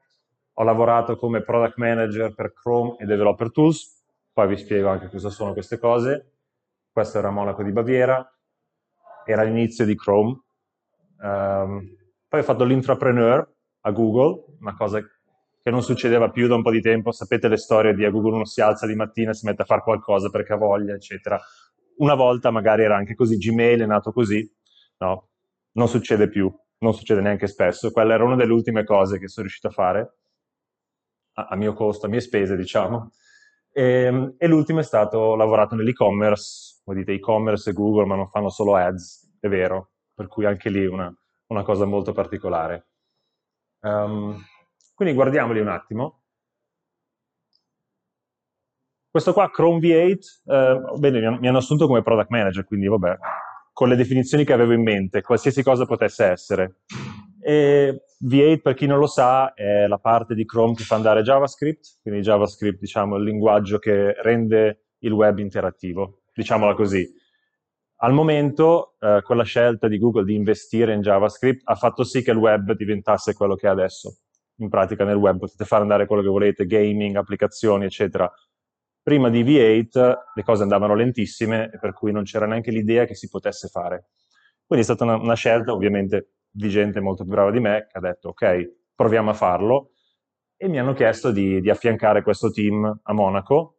Ho 0.55 0.63
lavorato 0.65 1.17
come 1.17 1.43
product 1.43 1.77
manager 1.77 2.35
per 2.35 2.53
Chrome 2.53 2.97
e 2.99 3.07
Developer 3.07 3.51
Tools, 3.51 4.05
poi 4.33 4.49
vi 4.49 4.57
spiego 4.57 4.89
anche 4.89 5.09
cosa 5.09 5.31
sono 5.31 5.53
queste 5.53 5.79
cose. 5.79 6.33
Questo 6.91 7.19
era 7.19 7.31
Monaco 7.31 7.63
di 7.63 7.73
Baviera, 7.73 8.23
era 9.25 9.43
l'inizio 9.43 9.87
di 9.87 9.97
Chrome. 9.97 10.43
Um, 11.21 11.97
poi 12.29 12.41
ho 12.41 12.43
fatto 12.43 12.65
l'intrapreneur, 12.65 13.51
a 13.83 13.91
Google, 13.91 14.57
una 14.61 14.75
cosa 14.75 15.01
che 15.01 15.71
non 15.71 15.83
succedeva 15.83 16.31
più 16.31 16.49
da 16.49 16.55
un 16.57 16.63
po' 16.63 16.71
di 16.71 16.81
tempo. 16.81 17.13
Sapete 17.13 17.49
le 17.49 17.57
storie 17.57 17.95
di 17.95 18.05
a 18.05 18.11
Google 18.11 18.35
uno 18.35 18.45
si 18.45 18.61
alza 18.61 18.87
di 18.87 18.95
mattina 18.95 19.33
si 19.33 19.47
mette 19.47 19.63
a 19.63 19.65
fare 19.65 19.83
qualcosa 19.83 20.29
perché 20.29 20.53
ha 20.53 20.57
voglia, 20.57 20.95
eccetera. 20.95 21.41
Una 21.99 22.15
volta 22.15 22.51
magari 22.51 22.83
era 22.83 22.97
anche 22.97 23.15
così, 23.15 23.37
Gmail 23.37 23.81
è 23.81 23.87
nato 23.87 24.13
così, 24.13 24.51
no, 24.99 25.29
non 25.73 25.89
succede 25.89 26.29
più, 26.29 26.53
non 26.79 26.95
succede 26.95 27.21
neanche 27.21 27.47
spesso. 27.47 27.91
Quella 27.91 28.15
era 28.15 28.25
una 28.25 28.37
delle 28.37 28.53
ultime 28.53 28.85
cose 28.85 29.19
che 29.19 29.29
sono 29.29 29.47
riuscito 29.47 29.69
a 29.69 29.73
fare, 29.73 30.17
a, 31.35 31.47
a 31.51 31.57
mio 31.57 31.73
costo, 31.75 32.07
a 32.07 32.09
mie 32.09 32.21
spese, 32.21 32.57
diciamo. 32.57 33.11
E, 33.73 33.83
ehm, 33.83 34.35
e 34.39 34.47
l'ultimo 34.47 34.81
è 34.81 34.83
stato, 34.83 35.19
ho 35.19 35.37
lavorato 35.37 35.75
nell'e-commerce, 35.75 36.81
voi 36.85 36.97
dite 36.97 37.13
e-commerce 37.13 37.71
e 37.71 37.73
Google, 37.73 38.07
ma 38.07 38.17
non 38.17 38.29
fanno 38.29 38.49
solo 38.49 38.77
ads, 38.77 39.37
è 39.41 39.49
vero, 39.49 39.93
per 40.15 40.27
cui 40.27 40.45
anche 40.45 40.69
lì 40.71 40.87
una, 40.87 41.13
una 41.49 41.63
cosa 41.63 41.85
molto 41.85 42.13
particolare. 42.13 42.89
Um, 43.81 44.37
quindi 44.95 45.15
guardiamoli 45.15 45.61
un 45.61 45.69
attimo. 45.69 46.22
Questo 49.12 49.35
qua, 49.35 49.50
Chrome 49.50 49.78
V8, 49.78 50.16
eh, 50.47 50.99
bene, 50.99 51.38
mi 51.38 51.47
hanno 51.47 51.59
assunto 51.59 51.87
come 51.87 52.00
product 52.00 52.31
manager, 52.31 52.64
quindi 52.64 52.87
vabbè, 52.87 53.19
con 53.71 53.90
le 53.90 53.95
definizioni 53.95 54.42
che 54.42 54.54
avevo 54.54 54.73
in 54.73 54.83
mente, 54.83 55.21
qualsiasi 55.21 55.62
cosa 55.62 55.85
potesse 55.85 56.25
essere. 56.25 56.76
E 57.42 58.04
V8, 58.26 58.62
per 58.62 58.73
chi 58.73 58.87
non 58.87 58.99
lo 58.99 59.07
sa, 59.07 59.52
è 59.52 59.87
la 59.87 59.99
parte 59.99 60.35
di 60.35 60.47
Chrome 60.47 60.73
che 60.73 60.85
fa 60.85 60.95
andare 60.95 61.21
JavaScript, 61.21 61.99
quindi 62.00 62.23
JavaScript, 62.23 62.78
diciamo, 62.78 63.16
è 63.16 63.19
il 63.19 63.25
linguaggio 63.26 63.78
che 63.78 64.14
rende 64.23 64.87
il 65.00 65.12
web 65.12 65.40
interattivo, 65.40 66.23
diciamola 66.33 66.73
così. 66.73 67.07
Al 67.97 68.14
momento, 68.14 68.95
eh, 68.99 69.21
quella 69.23 69.45
scelta 69.45 69.88
di 69.88 69.99
Google 69.99 70.25
di 70.25 70.35
investire 70.35 70.95
in 70.95 71.02
JavaScript 71.02 71.61
ha 71.64 71.75
fatto 71.75 72.02
sì 72.02 72.23
che 72.23 72.31
il 72.31 72.38
web 72.38 72.73
diventasse 72.73 73.35
quello 73.35 73.57
che 73.57 73.66
è 73.66 73.71
adesso. 73.71 74.16
in 74.57 74.69
pratica 74.69 75.04
nel 75.04 75.16
web 75.16 75.38
potete 75.38 75.64
fare 75.64 75.83
andare 75.83 76.07
quello 76.07 76.23
che 76.23 76.28
volete, 76.28 76.66
gaming, 76.66 77.16
applicazioni, 77.16 77.85
eccetera. 77.85 78.33
Prima 79.02 79.30
di 79.30 79.42
V8 79.42 80.14
le 80.35 80.42
cose 80.44 80.62
andavano 80.62 80.94
lentissime 80.94 81.71
e 81.73 81.78
per 81.80 81.92
cui 81.92 82.12
non 82.12 82.23
c'era 82.23 82.47
neanche 82.47 82.71
l'idea 82.71 83.04
che 83.04 83.16
si 83.16 83.28
potesse 83.28 83.66
fare. 83.66 84.11
Quindi 84.64 84.85
è 84.87 84.94
stata 84.94 85.02
una, 85.02 85.16
una 85.16 85.35
scelta 85.35 85.73
ovviamente 85.73 86.35
di 86.49 86.68
gente 86.68 87.00
molto 87.00 87.25
più 87.25 87.32
brava 87.32 87.50
di 87.50 87.59
me 87.59 87.88
che 87.90 87.99
ha 87.99 88.00
detto 88.00 88.28
ok, 88.28 88.75
proviamo 88.94 89.30
a 89.30 89.35
farlo. 89.35 89.90
E 90.56 90.68
mi 90.68 90.78
hanno 90.78 90.92
chiesto 90.92 91.32
di, 91.32 91.61
di 91.61 91.68
affiancare 91.68 92.23
questo 92.23 92.52
team 92.52 93.00
a 93.02 93.12
Monaco. 93.12 93.78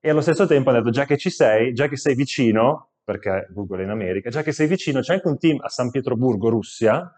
E 0.00 0.10
allo 0.10 0.20
stesso 0.20 0.46
tempo 0.46 0.70
hanno 0.70 0.80
detto 0.80 0.90
già 0.90 1.04
che 1.04 1.16
ci 1.16 1.30
sei, 1.30 1.72
già 1.72 1.86
che 1.86 1.96
sei 1.96 2.16
vicino, 2.16 2.94
perché 3.04 3.46
Google 3.50 3.82
è 3.82 3.84
in 3.84 3.90
America, 3.90 4.30
già 4.30 4.42
che 4.42 4.50
sei 4.50 4.66
vicino 4.66 4.98
c'è 4.98 5.14
anche 5.14 5.28
un 5.28 5.38
team 5.38 5.58
a 5.60 5.68
San 5.68 5.90
Pietroburgo, 5.90 6.48
Russia, 6.48 7.08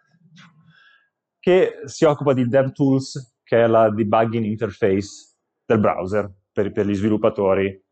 che 1.39 1.81
si 1.87 2.05
occupa 2.05 2.35
di 2.35 2.47
DevTools, 2.47 3.39
che 3.43 3.63
è 3.63 3.67
la 3.67 3.89
debugging 3.89 4.45
interface 4.45 5.37
del 5.65 5.81
browser 5.81 6.31
per, 6.53 6.73
per 6.73 6.87
gli 6.87 6.95
sviluppatori. 6.95 7.83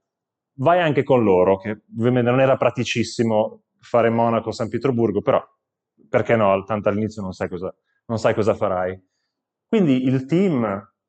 Vai 0.54 0.80
anche 0.80 1.02
con 1.02 1.22
loro, 1.22 1.58
che 1.58 1.82
ovviamente 1.96 2.30
non 2.30 2.40
era 2.40 2.56
praticissimo 2.56 3.62
fare 3.80 4.10
Monaco 4.10 4.52
San 4.52 4.68
Pietroburgo, 4.68 5.22
però 5.22 5.42
perché 6.08 6.36
no, 6.36 6.62
tanto 6.64 6.88
all'inizio 6.88 7.22
non 7.22 7.32
sai 7.32 7.48
cosa, 7.48 7.74
non 8.06 8.18
sai 8.18 8.34
cosa 8.34 8.54
farai. 8.54 9.00
Quindi 9.66 10.04
il 10.04 10.26
team 10.26 10.64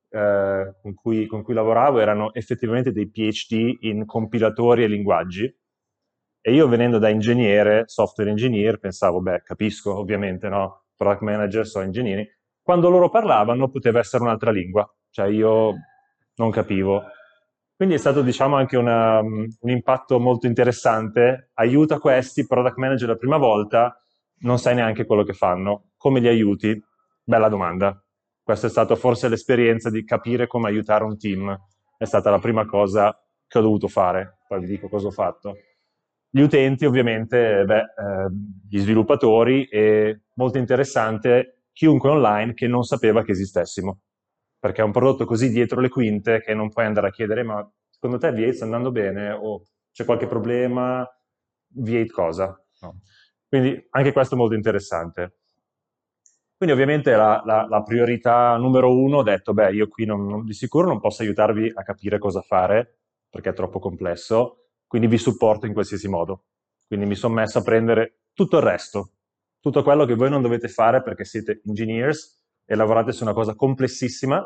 eh, 0.10 0.75
con, 0.81 0.93
cui, 0.93 1.25
con, 1.25 1.43
cui, 1.43 1.53
lavoravo 1.53 2.00
erano 2.00 2.34
effettivamente 2.34 2.91
dei 2.91 3.10
PhD 3.10 3.77
in 3.81 4.05
compilatori 4.05 4.84
e 4.84 4.88
linguaggi 4.88 5.60
e 6.43 6.53
io 6.53 6.67
venendo 6.67 6.98
da 6.98 7.10
ingegnere, 7.10 7.84
software 7.86 8.29
engineer, 8.29 8.79
pensavo, 8.79 9.22
beh, 9.22 9.43
capisco 9.43 9.96
ovviamente, 9.96 10.50
no? 10.50 10.86
Product 10.96 11.22
manager, 11.22 11.67
so 11.67 11.81
ingegneri. 11.81 12.27
Quando 12.62 12.89
loro 12.89 13.10
parlavano 13.10 13.70
poteva 13.70 14.00
essere 14.00 14.24
un'altra 14.24 14.51
lingua, 14.51 14.91
cioè 15.12 15.27
io 15.27 15.75
non 16.36 16.50
capivo. 16.50 17.03
Quindi 17.81 17.97
è 17.97 18.01
stato, 18.03 18.21
diciamo, 18.21 18.57
anche 18.57 18.77
una, 18.77 19.21
un 19.21 19.69
impatto 19.71 20.19
molto 20.19 20.45
interessante. 20.45 21.50
Aiuta 21.55 21.97
questi 21.97 22.45
product 22.45 22.77
manager 22.77 23.07
la 23.07 23.15
prima 23.15 23.38
volta, 23.38 23.97
non 24.41 24.59
sai 24.59 24.75
neanche 24.75 25.03
quello 25.03 25.23
che 25.23 25.33
fanno. 25.33 25.93
Come 25.97 26.19
li 26.19 26.27
aiuti? 26.27 26.79
Bella 27.23 27.50
domanda. 27.50 28.00
Questa 28.43 28.67
è 28.67 28.69
stata 28.69 28.93
forse 28.93 29.29
l'esperienza 29.29 29.89
di 29.89 30.05
capire 30.05 30.45
come 30.45 30.67
aiutare 30.67 31.05
un 31.05 31.17
team. 31.17 31.59
È 31.97 32.05
stata 32.05 32.29
la 32.29 32.38
prima 32.38 32.67
cosa 32.67 33.19
che 33.47 33.57
ho 33.57 33.61
dovuto 33.61 33.88
fare. 33.88 34.41
Poi 34.47 34.59
vi 34.59 34.67
dico 34.67 34.88
cosa 34.88 35.07
ho 35.07 35.11
fatto. 35.11 35.55
Gli 36.29 36.41
utenti, 36.41 36.85
ovviamente, 36.85 37.63
beh, 37.65 37.79
eh, 37.79 38.29
gli 38.69 38.77
sviluppatori 38.77 39.65
e 39.65 40.25
molto 40.35 40.59
interessante 40.59 41.63
chiunque 41.73 42.11
online 42.11 42.53
che 42.53 42.67
non 42.67 42.83
sapeva 42.83 43.23
che 43.23 43.31
esistessimo. 43.31 44.01
Perché 44.62 44.82
è 44.82 44.86
un 44.86 44.91
prodotto 44.91 45.25
così 45.25 45.50
dietro 45.50 45.82
le 45.82 45.89
quinte 45.89 46.39
che 46.39 46.53
non 46.53 46.70
puoi 46.70 46.86
andare 46.86 47.08
a 47.08 47.12
chiedere 47.12 47.41
ma 47.41 47.68
secondo 47.89 48.20
te 48.20 48.30
V8 48.30 48.51
sta 48.51 48.65
andando 48.65 48.91
bene 48.91 49.32
o 49.32 49.65
c'è 49.91 50.06
qualche 50.06 50.27
problema? 50.27 51.03
V8 51.75 52.12
cosa? 52.12 52.63
No. 52.82 53.00
Quindi 53.48 53.88
anche 53.89 54.12
questo 54.12 54.36
è 54.36 54.38
molto 54.38 54.53
interessante. 54.53 55.38
Quindi 56.56 56.75
ovviamente 56.75 57.15
la, 57.15 57.41
la, 57.44 57.65
la, 57.68 57.82
priorità 57.82 58.56
numero 58.58 58.96
uno 58.96 59.18
ho 59.18 59.24
detto, 59.24 59.51
beh, 59.51 59.72
io 59.72 59.88
qui 59.88 60.06
non, 60.06 60.27
non, 60.27 60.46
di 60.46 60.53
sicuro 60.53 60.88
non 60.88 61.00
posso 61.00 61.24
aiutarvi 61.24 61.72
a 61.74 61.82
capire 61.82 62.20
cosa 62.20 62.41
fare, 62.41 63.00
perché 63.27 63.50
è 63.50 63.53
troppo 63.53 63.80
complesso, 63.80 64.68
quindi 64.86 65.08
vi 65.08 65.18
supporto 65.18 65.65
in 65.65 65.74
qualsiasi 65.74 66.08
modo. 66.08 66.44
Quindi 66.86 67.08
mi 67.08 67.15
sono 67.15 67.34
messo 67.34 67.58
a 67.58 67.63
prendere 67.63 68.25
tutto 68.34 68.58
il 68.58 68.63
resto, 68.63 69.13
tutto 69.60 69.82
quello 69.82 70.06
che 70.06 70.13
voi 70.13 70.30
non 70.30 70.44
dovete 70.44 70.68
fare 70.68 71.01
perché 71.01 71.25
siete 71.25 71.62
engineers 71.65 72.40
e 72.72 72.75
lavorate 72.75 73.12
su 73.12 73.24
una 73.24 73.34
cosa 73.34 73.54
complessissima, 73.54 74.42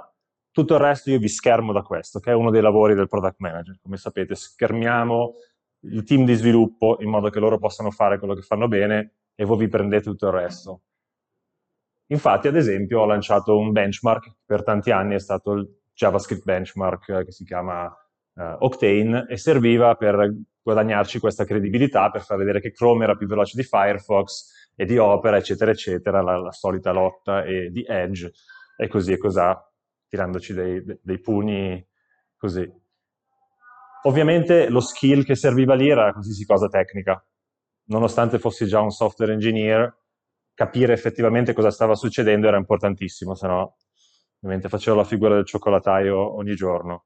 tutto 0.50 0.74
il 0.74 0.80
resto 0.80 1.12
io 1.12 1.20
vi 1.20 1.28
schermo 1.28 1.72
da 1.72 1.84
questo, 1.84 2.20
che 2.20 2.32
è 2.32 2.34
uno 2.34 2.50
dei 2.50 2.62
lavori 2.62 2.96
del 2.96 3.08
product 3.08 3.36
manager. 3.38 3.78
Come 3.84 3.98
sapete, 3.98 4.34
schermiamo 4.34 5.36
il 5.82 6.04
team 6.04 6.26
di 6.26 6.34
sviluppo 6.34 6.98
in 7.02 7.10
modo 7.10 7.30
che 7.30 7.40
loro 7.40 7.60
possano 7.60 7.92
fare 7.92 8.18
quello 8.18 8.34
che 8.34 8.42
fanno 8.42 8.68
bene 8.68 9.14
e 9.36 9.46
voi 9.46 9.60
vi 9.60 9.68
prendete 9.68 10.06
tutto 10.06 10.26
il 10.26 10.34
resto. 10.34 10.82
Infatti, 12.08 12.48
ad 12.48 12.56
esempio, 12.56 13.02
ho 13.02 13.06
lanciato 13.06 13.60
un 13.60 13.72
benchmark, 13.72 14.38
per 14.44 14.64
tanti 14.64 14.90
anni 14.90 15.14
è 15.14 15.20
stato 15.20 15.52
il 15.52 15.70
JavaScript 15.94 16.46
benchmark 16.46 17.10
eh, 17.10 17.26
che 17.26 17.32
si 17.32 17.46
chiama 17.46 17.86
uh, 17.86 18.42
Octane 18.58 19.28
e 19.30 19.38
serviva 19.38 19.94
per 19.94 20.34
guadagnarci 20.64 21.20
questa 21.20 21.46
credibilità, 21.46 22.10
per 22.10 22.24
far 22.24 22.40
vedere 22.40 22.60
che 22.60 22.72
Chrome 22.72 23.04
era 23.04 23.16
più 23.16 23.28
veloce 23.28 23.56
di 23.56 23.64
Firefox 23.64 24.65
e 24.76 24.86
di 24.86 24.98
Opera, 24.98 25.38
eccetera, 25.38 25.72
eccetera, 25.72 26.22
la, 26.22 26.38
la 26.38 26.52
solita 26.52 26.92
lotta 26.92 27.44
e 27.44 27.70
di 27.70 27.84
Edge 27.88 28.32
e 28.78 28.88
così 28.88 29.14
e 29.14 29.18
così, 29.18 29.40
tirandoci 30.08 30.54
dei, 30.54 30.84
dei 31.02 31.20
pugni 31.20 31.86
così. 32.36 32.70
Ovviamente 34.04 34.70
lo 34.70 34.82
skill 34.82 35.24
che 35.24 35.36
serviva 35.36 35.74
lì 35.74 35.90
era 35.90 36.12
qualsiasi 36.12 36.46
cosa 36.46 36.68
tecnica. 36.68 37.26
Nonostante 37.86 38.40
fossi 38.40 38.68
già 38.68 38.82
un 38.82 38.92
software 38.92 39.34
engineer, 39.34 39.98
capire 40.54 40.94
effettivamente 40.94 41.54
cosa 41.54 41.72
stava 41.72 41.96
succedendo 41.96 42.48
era 42.48 42.58
importantissimo, 42.58 43.34
se 43.36 43.48
no 43.48 43.78
ovviamente 44.38 44.70
facevo 44.70 44.98
la 44.98 45.04
figura 45.04 45.36
del 45.36 45.46
cioccolataio 45.46 46.36
ogni 46.36 46.54
giorno. 46.56 47.06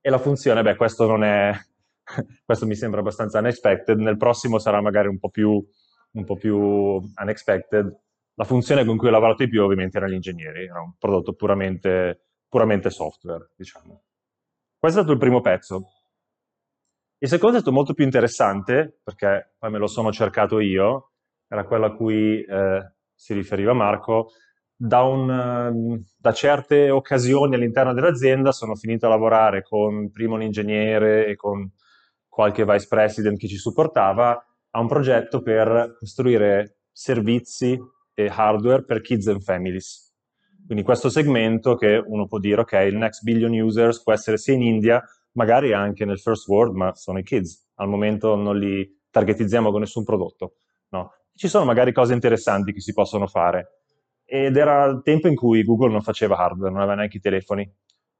E 0.00 0.10
la 0.10 0.18
funzione, 0.18 0.62
beh, 0.62 0.76
questo 0.76 1.06
non 1.06 1.24
è, 1.24 1.52
questo 2.44 2.66
mi 2.66 2.74
sembra 2.74 3.00
abbastanza 3.00 3.38
unexpected, 3.38 3.98
nel 3.98 4.16
prossimo 4.18 4.58
sarà 4.58 4.80
magari 4.82 5.08
un 5.08 5.18
po' 5.18 5.30
più, 5.30 5.66
un 6.12 6.24
po 6.24 6.36
più 6.36 6.56
unexpected. 6.56 8.00
La 8.34 8.44
funzione 8.44 8.84
con 8.84 8.96
cui 8.96 9.08
ho 9.08 9.10
lavorato 9.10 9.44
di 9.44 9.50
più 9.50 9.62
ovviamente 9.62 9.96
erano 9.96 10.12
gli 10.12 10.16
ingegneri, 10.16 10.64
era 10.64 10.80
un 10.80 10.94
prodotto 10.98 11.34
puramente, 11.34 12.28
puramente 12.48 12.90
software, 12.90 13.50
diciamo. 13.56 14.02
Questo 14.78 15.00
è 15.00 15.02
stato 15.02 15.12
il 15.12 15.18
primo 15.18 15.40
pezzo. 15.40 15.90
Il 17.18 17.28
secondo 17.28 17.56
è 17.56 17.60
stato 17.60 17.74
molto 17.74 17.92
più 17.92 18.04
interessante, 18.04 19.00
perché 19.02 19.54
poi 19.58 19.70
me 19.70 19.78
lo 19.78 19.86
sono 19.86 20.10
cercato 20.10 20.58
io, 20.58 21.12
era 21.46 21.64
quella 21.64 21.88
a 21.88 21.92
cui 21.92 22.42
eh, 22.42 22.94
si 23.14 23.34
riferiva 23.34 23.74
Marco, 23.74 24.30
da, 24.74 25.02
un, 25.02 26.02
da, 26.16 26.32
certe 26.32 26.88
occasioni 26.88 27.54
all'interno 27.54 27.92
dell'azienda 27.92 28.50
sono 28.50 28.74
finito 28.74 29.04
a 29.04 29.10
lavorare 29.10 29.62
con 29.62 30.10
prima 30.10 30.36
un 30.36 30.42
ingegnere 30.42 31.26
e 31.26 31.36
con 31.36 31.70
qualche 32.26 32.64
vice 32.64 32.86
president 32.88 33.38
che 33.38 33.46
ci 33.46 33.56
supportava 33.56 34.42
a 34.70 34.80
un 34.80 34.86
progetto 34.86 35.42
per 35.42 35.96
costruire 35.98 36.80
servizi 36.92 37.78
e 38.14 38.26
hardware 38.32 38.84
per 38.84 39.00
kids 39.00 39.28
and 39.28 39.42
families. 39.42 40.08
Quindi 40.66 40.84
questo 40.84 41.08
segmento 41.08 41.74
che 41.74 42.00
uno 42.04 42.26
può 42.26 42.38
dire, 42.38 42.60
ok, 42.60 42.72
il 42.88 42.96
next 42.96 43.22
billion 43.22 43.52
users 43.52 44.02
può 44.02 44.12
essere 44.12 44.36
sia 44.36 44.54
in 44.54 44.62
India, 44.62 45.02
magari 45.32 45.72
anche 45.72 46.04
nel 46.04 46.20
first 46.20 46.46
world, 46.48 46.74
ma 46.74 46.94
sono 46.94 47.18
i 47.18 47.24
kids. 47.24 47.70
Al 47.76 47.88
momento 47.88 48.36
non 48.36 48.56
li 48.56 48.88
targetizziamo 49.10 49.70
con 49.70 49.80
nessun 49.80 50.04
prodotto. 50.04 50.54
No, 50.90 51.12
ci 51.34 51.48
sono 51.48 51.64
magari 51.64 51.92
cose 51.92 52.12
interessanti 52.12 52.72
che 52.72 52.80
si 52.80 52.92
possono 52.92 53.26
fare. 53.26 53.80
Ed 54.24 54.56
era 54.56 54.84
il 54.84 55.00
tempo 55.02 55.26
in 55.26 55.34
cui 55.34 55.64
Google 55.64 55.90
non 55.90 56.02
faceva 56.02 56.36
hardware, 56.36 56.70
non 56.70 56.82
aveva 56.82 56.96
neanche 56.96 57.16
i 57.16 57.20
telefoni. 57.20 57.68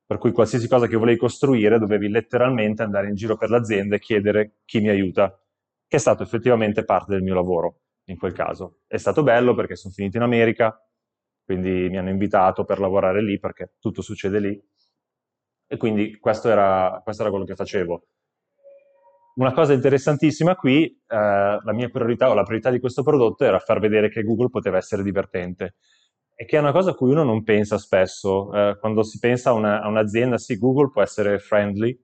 Per 0.05 0.19
cui 0.19 0.33
qualsiasi 0.33 0.67
cosa 0.67 0.89
che 0.89 0.97
volevi 0.97 1.19
costruire 1.19 1.79
dovevi 1.79 2.09
letteralmente 2.09 2.83
andare 2.83 3.09
in 3.09 3.15
giro 3.15 3.37
per 3.37 3.51
l'azienda 3.51 3.95
e 3.95 4.01
chiedere 4.01 4.55
chi 4.65 4.81
mi 4.81 4.89
aiuta, 4.89 5.41
che 5.91 5.97
è 5.97 5.99
stato 5.99 6.23
effettivamente 6.23 6.85
parte 6.85 7.11
del 7.11 7.23
mio 7.23 7.35
lavoro 7.35 7.81
in 8.05 8.17
quel 8.17 8.33
caso. 8.33 8.83
È 8.87 8.97
stato 8.97 9.25
bello 9.25 9.57
perché 9.57 9.75
sono 9.75 9.93
finito 9.93 10.19
in 10.19 10.23
America, 10.23 10.81
quindi 11.45 11.89
mi 11.89 11.99
hanno 11.99 12.11
invitato 12.11 12.65
per 12.65 12.79
lavorare 12.79 13.21
lì 13.21 13.41
perché 13.41 13.73
tutto 13.81 14.01
succede 14.01 14.39
lì. 14.39 14.65
E 15.67 15.77
quindi 15.77 16.17
questo 16.21 16.49
era, 16.49 17.01
questo 17.03 17.23
era 17.23 17.31
quello 17.33 17.45
che 17.45 17.57
facevo. 17.57 18.07
Una 19.35 19.53
cosa 19.53 19.73
interessantissima 19.73 20.55
qui, 20.55 20.85
eh, 20.87 20.97
la 21.17 21.73
mia 21.73 21.89
priorità 21.89 22.31
o 22.31 22.35
la 22.35 22.45
priorità 22.45 22.71
di 22.71 22.79
questo 22.79 23.03
prodotto 23.03 23.45
era 23.45 23.59
far 23.59 23.81
vedere 23.81 24.11
che 24.11 24.23
Google 24.23 24.49
poteva 24.49 24.77
essere 24.77 25.03
divertente 25.03 25.75
e 26.37 26.45
che 26.45 26.57
è 26.57 26.61
una 26.61 26.71
cosa 26.71 26.91
a 26.91 26.95
cui 26.95 27.11
uno 27.11 27.25
non 27.25 27.43
pensa 27.43 27.79
spesso. 27.79 28.53
Eh, 28.55 28.79
quando 28.79 29.03
si 29.03 29.19
pensa 29.19 29.51
a, 29.51 29.55
una, 29.55 29.83
a, 29.83 29.89
un'azienda, 29.89 30.39
sì, 30.39 30.57
Google 30.57 30.91
può 30.91 31.03
essere 31.03 31.41
friendly, 31.41 32.01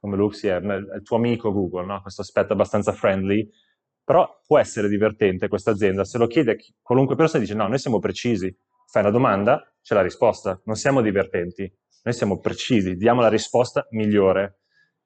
come 0.00 0.16
Luxi 0.16 0.48
è, 0.48 0.56
il 0.56 1.02
tuo 1.04 1.18
amico 1.18 1.52
Google, 1.52 1.84
no? 1.84 2.00
questo 2.00 2.22
aspetto 2.22 2.54
abbastanza 2.54 2.92
friendly, 2.92 3.48
però 4.02 4.40
può 4.44 4.58
essere 4.58 4.88
divertente 4.88 5.46
questa 5.46 5.70
azienda. 5.70 6.04
Se 6.04 6.18
lo 6.18 6.26
chiede 6.26 6.58
qualunque 6.82 7.14
persona 7.14 7.42
dice 7.42 7.54
no, 7.54 7.68
noi 7.68 7.78
siamo 7.78 7.98
precisi, 7.98 8.54
fai 8.86 9.02
una 9.02 9.12
domanda, 9.12 9.62
c'è 9.82 9.94
la 9.94 10.02
risposta, 10.02 10.60
non 10.64 10.74
siamo 10.74 11.02
divertenti, 11.02 11.70
noi 12.02 12.14
siamo 12.14 12.40
precisi, 12.40 12.96
diamo 12.96 13.20
la 13.20 13.28
risposta 13.28 13.86
migliore. 13.90 14.60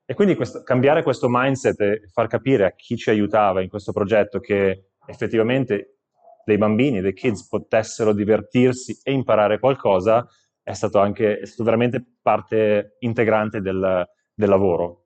E 0.06 0.14
quindi 0.14 0.36
questo, 0.36 0.62
cambiare 0.62 1.02
questo 1.02 1.26
mindset 1.28 1.80
e 1.80 2.00
far 2.12 2.28
capire 2.28 2.66
a 2.66 2.72
chi 2.72 2.96
ci 2.96 3.10
aiutava 3.10 3.62
in 3.62 3.68
questo 3.68 3.92
progetto 3.92 4.38
che 4.38 4.90
effettivamente 5.06 5.98
dei 6.44 6.58
bambini, 6.58 7.00
dei 7.00 7.14
kids 7.14 7.48
potessero 7.48 8.12
divertirsi 8.12 9.00
e 9.02 9.12
imparare 9.12 9.58
qualcosa 9.58 10.26
è 10.62 10.72
stato 10.72 10.98
anche 10.98 11.38
è 11.38 11.44
stato 11.46 11.64
veramente 11.64 12.02
parte 12.22 12.96
integrante 13.00 13.60
del, 13.60 14.06
del 14.34 14.48
lavoro. 14.48 15.04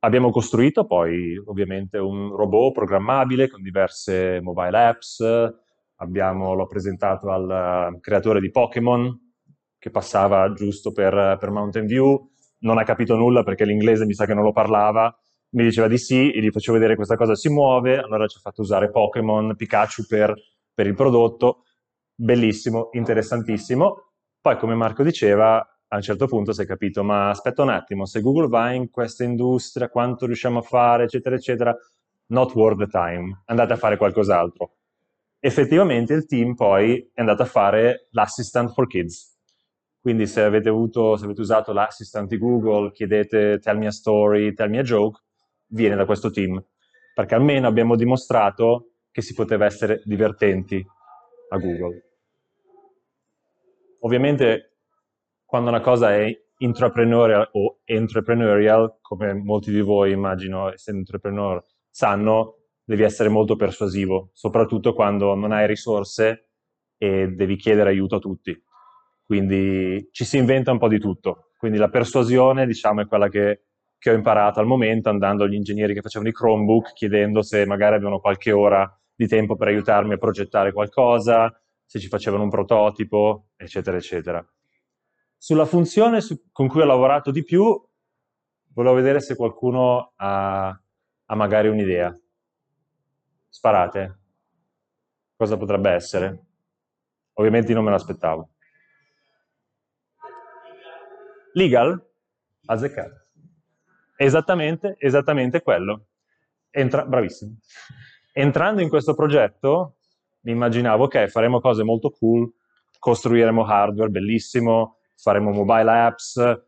Abbiamo 0.00 0.30
costruito 0.30 0.86
poi 0.86 1.36
ovviamente 1.36 1.98
un 1.98 2.34
robot 2.34 2.72
programmabile 2.72 3.48
con 3.48 3.62
diverse 3.62 4.40
mobile 4.42 4.78
apps, 4.78 5.22
abbiamo, 5.96 6.54
l'ho 6.54 6.66
presentato 6.66 7.30
al 7.30 7.92
uh, 7.92 8.00
creatore 8.00 8.40
di 8.40 8.50
Pokémon, 8.50 9.34
che 9.78 9.90
passava 9.90 10.52
giusto 10.52 10.92
per, 10.92 11.36
per 11.38 11.50
Mountain 11.50 11.86
View, 11.86 12.30
non 12.60 12.78
ha 12.78 12.82
capito 12.82 13.16
nulla 13.16 13.42
perché 13.42 13.64
l'inglese 13.64 14.06
mi 14.06 14.14
sa 14.14 14.26
che 14.26 14.34
non 14.34 14.44
lo 14.44 14.52
parlava, 14.52 15.14
mi 15.50 15.64
diceva 15.64 15.88
di 15.88 15.98
sì, 15.98 16.30
e 16.30 16.40
gli 16.40 16.50
facevo 16.50 16.78
vedere 16.78 16.96
questa 16.96 17.16
cosa 17.16 17.34
si 17.34 17.48
muove, 17.48 17.98
allora 17.98 18.26
ci 18.26 18.36
ha 18.38 18.40
fatto 18.40 18.62
usare 18.62 18.90
Pokémon, 18.90 19.56
Pikachu 19.56 20.06
per, 20.06 20.34
per 20.72 20.86
il 20.86 20.94
prodotto, 20.94 21.64
bellissimo, 22.14 22.88
interessantissimo. 22.92 24.12
Poi, 24.40 24.56
come 24.56 24.74
Marco 24.74 25.02
diceva, 25.02 25.66
a 25.92 25.96
un 25.96 26.02
certo 26.02 26.26
punto 26.26 26.52
si 26.52 26.62
è 26.62 26.66
capito, 26.66 27.02
ma 27.02 27.30
aspetta 27.30 27.62
un 27.62 27.70
attimo, 27.70 28.06
se 28.06 28.20
Google 28.20 28.46
va 28.46 28.72
in 28.72 28.90
questa 28.90 29.24
industria, 29.24 29.88
quanto 29.88 30.26
riusciamo 30.26 30.60
a 30.60 30.62
fare, 30.62 31.04
eccetera, 31.04 31.34
eccetera, 31.34 31.76
not 32.26 32.54
worth 32.54 32.78
the 32.78 32.86
time, 32.86 33.42
andate 33.46 33.72
a 33.72 33.76
fare 33.76 33.96
qualcos'altro. 33.96 34.76
Effettivamente 35.40 36.12
il 36.12 36.26
team 36.26 36.54
poi 36.54 37.10
è 37.12 37.20
andato 37.20 37.42
a 37.42 37.46
fare 37.46 38.08
l'assistant 38.10 38.72
for 38.72 38.86
kids. 38.86 39.36
Quindi 40.00 40.26
se 40.26 40.42
avete, 40.42 40.68
avuto, 40.68 41.16
se 41.16 41.24
avete 41.24 41.40
usato 41.40 41.72
l'assistant 41.72 42.28
di 42.28 42.38
Google, 42.38 42.92
chiedete 42.92 43.58
tell 43.58 43.76
me 43.76 43.86
a 43.86 43.90
story, 43.90 44.54
tell 44.54 44.70
me 44.70 44.78
a 44.78 44.82
joke, 44.82 45.20
viene 45.66 45.96
da 45.96 46.04
questo 46.04 46.30
team. 46.30 46.62
Perché 47.14 47.34
almeno 47.34 47.66
abbiamo 47.66 47.96
dimostrato 47.96 48.92
che 49.10 49.22
si 49.22 49.34
poteva 49.34 49.64
essere 49.64 50.02
divertenti 50.04 50.86
a 51.48 51.58
Google. 51.58 52.04
Ovviamente 54.00 54.69
quando 55.50 55.70
una 55.70 55.80
cosa 55.80 56.14
è 56.14 56.32
intrapreneurial 56.58 57.48
o 57.54 57.80
entrepreneurial, 57.82 58.98
come 59.00 59.34
molti 59.34 59.72
di 59.72 59.80
voi 59.80 60.12
immagino 60.12 60.72
essendo 60.72 61.00
entrepreneur 61.00 61.60
sanno, 61.90 62.58
devi 62.84 63.02
essere 63.02 63.28
molto 63.28 63.56
persuasivo, 63.56 64.30
soprattutto 64.32 64.94
quando 64.94 65.34
non 65.34 65.50
hai 65.50 65.66
risorse 65.66 66.50
e 66.96 67.32
devi 67.32 67.56
chiedere 67.56 67.90
aiuto 67.90 68.14
a 68.14 68.18
tutti. 68.20 68.56
Quindi 69.24 70.08
ci 70.12 70.24
si 70.24 70.38
inventa 70.38 70.70
un 70.70 70.78
po' 70.78 70.86
di 70.86 71.00
tutto. 71.00 71.50
Quindi 71.56 71.78
la 71.78 71.88
persuasione, 71.88 72.64
diciamo, 72.64 73.00
è 73.00 73.08
quella 73.08 73.28
che, 73.28 73.64
che 73.98 74.10
ho 74.10 74.14
imparato 74.14 74.60
al 74.60 74.66
momento 74.66 75.08
andando 75.08 75.42
agli 75.42 75.54
ingegneri 75.54 75.94
che 75.94 76.00
facevano 76.00 76.30
i 76.30 76.32
Chromebook, 76.32 76.92
chiedendo 76.92 77.42
se 77.42 77.66
magari 77.66 77.96
avevano 77.96 78.20
qualche 78.20 78.52
ora 78.52 78.88
di 79.12 79.26
tempo 79.26 79.56
per 79.56 79.66
aiutarmi 79.66 80.12
a 80.12 80.16
progettare 80.16 80.72
qualcosa, 80.72 81.52
se 81.84 81.98
ci 81.98 82.06
facevano 82.06 82.44
un 82.44 82.50
prototipo, 82.50 83.48
eccetera, 83.56 83.96
eccetera. 83.96 84.48
Sulla 85.42 85.64
funzione 85.64 86.20
su, 86.20 86.50
con 86.52 86.68
cui 86.68 86.82
ho 86.82 86.84
lavorato 86.84 87.30
di 87.30 87.42
più, 87.42 87.64
volevo 88.74 88.94
vedere 88.94 89.20
se 89.20 89.36
qualcuno 89.36 90.12
ha, 90.16 90.68
ha 90.68 91.34
magari 91.34 91.68
un'idea. 91.68 92.14
Sparate. 93.48 94.18
Cosa 95.34 95.56
potrebbe 95.56 95.92
essere? 95.92 96.44
Ovviamente 97.32 97.72
non 97.72 97.84
me 97.84 97.90
l'aspettavo. 97.90 98.50
Legal? 101.54 102.06
Azzeccato. 102.66 103.28
Esattamente, 104.16 104.96
esattamente 104.98 105.62
quello. 105.62 106.08
Entra, 106.68 107.06
bravissimo. 107.06 107.56
Entrando 108.34 108.82
in 108.82 108.90
questo 108.90 109.14
progetto, 109.14 109.96
mi 110.40 110.52
immaginavo, 110.52 111.04
ok, 111.04 111.28
faremo 111.28 111.60
cose 111.60 111.82
molto 111.82 112.10
cool, 112.10 112.52
costruiremo 112.98 113.64
hardware 113.64 114.10
bellissimo, 114.10 114.99
faremo 115.20 115.50
mobile 115.50 115.90
apps, 115.90 116.62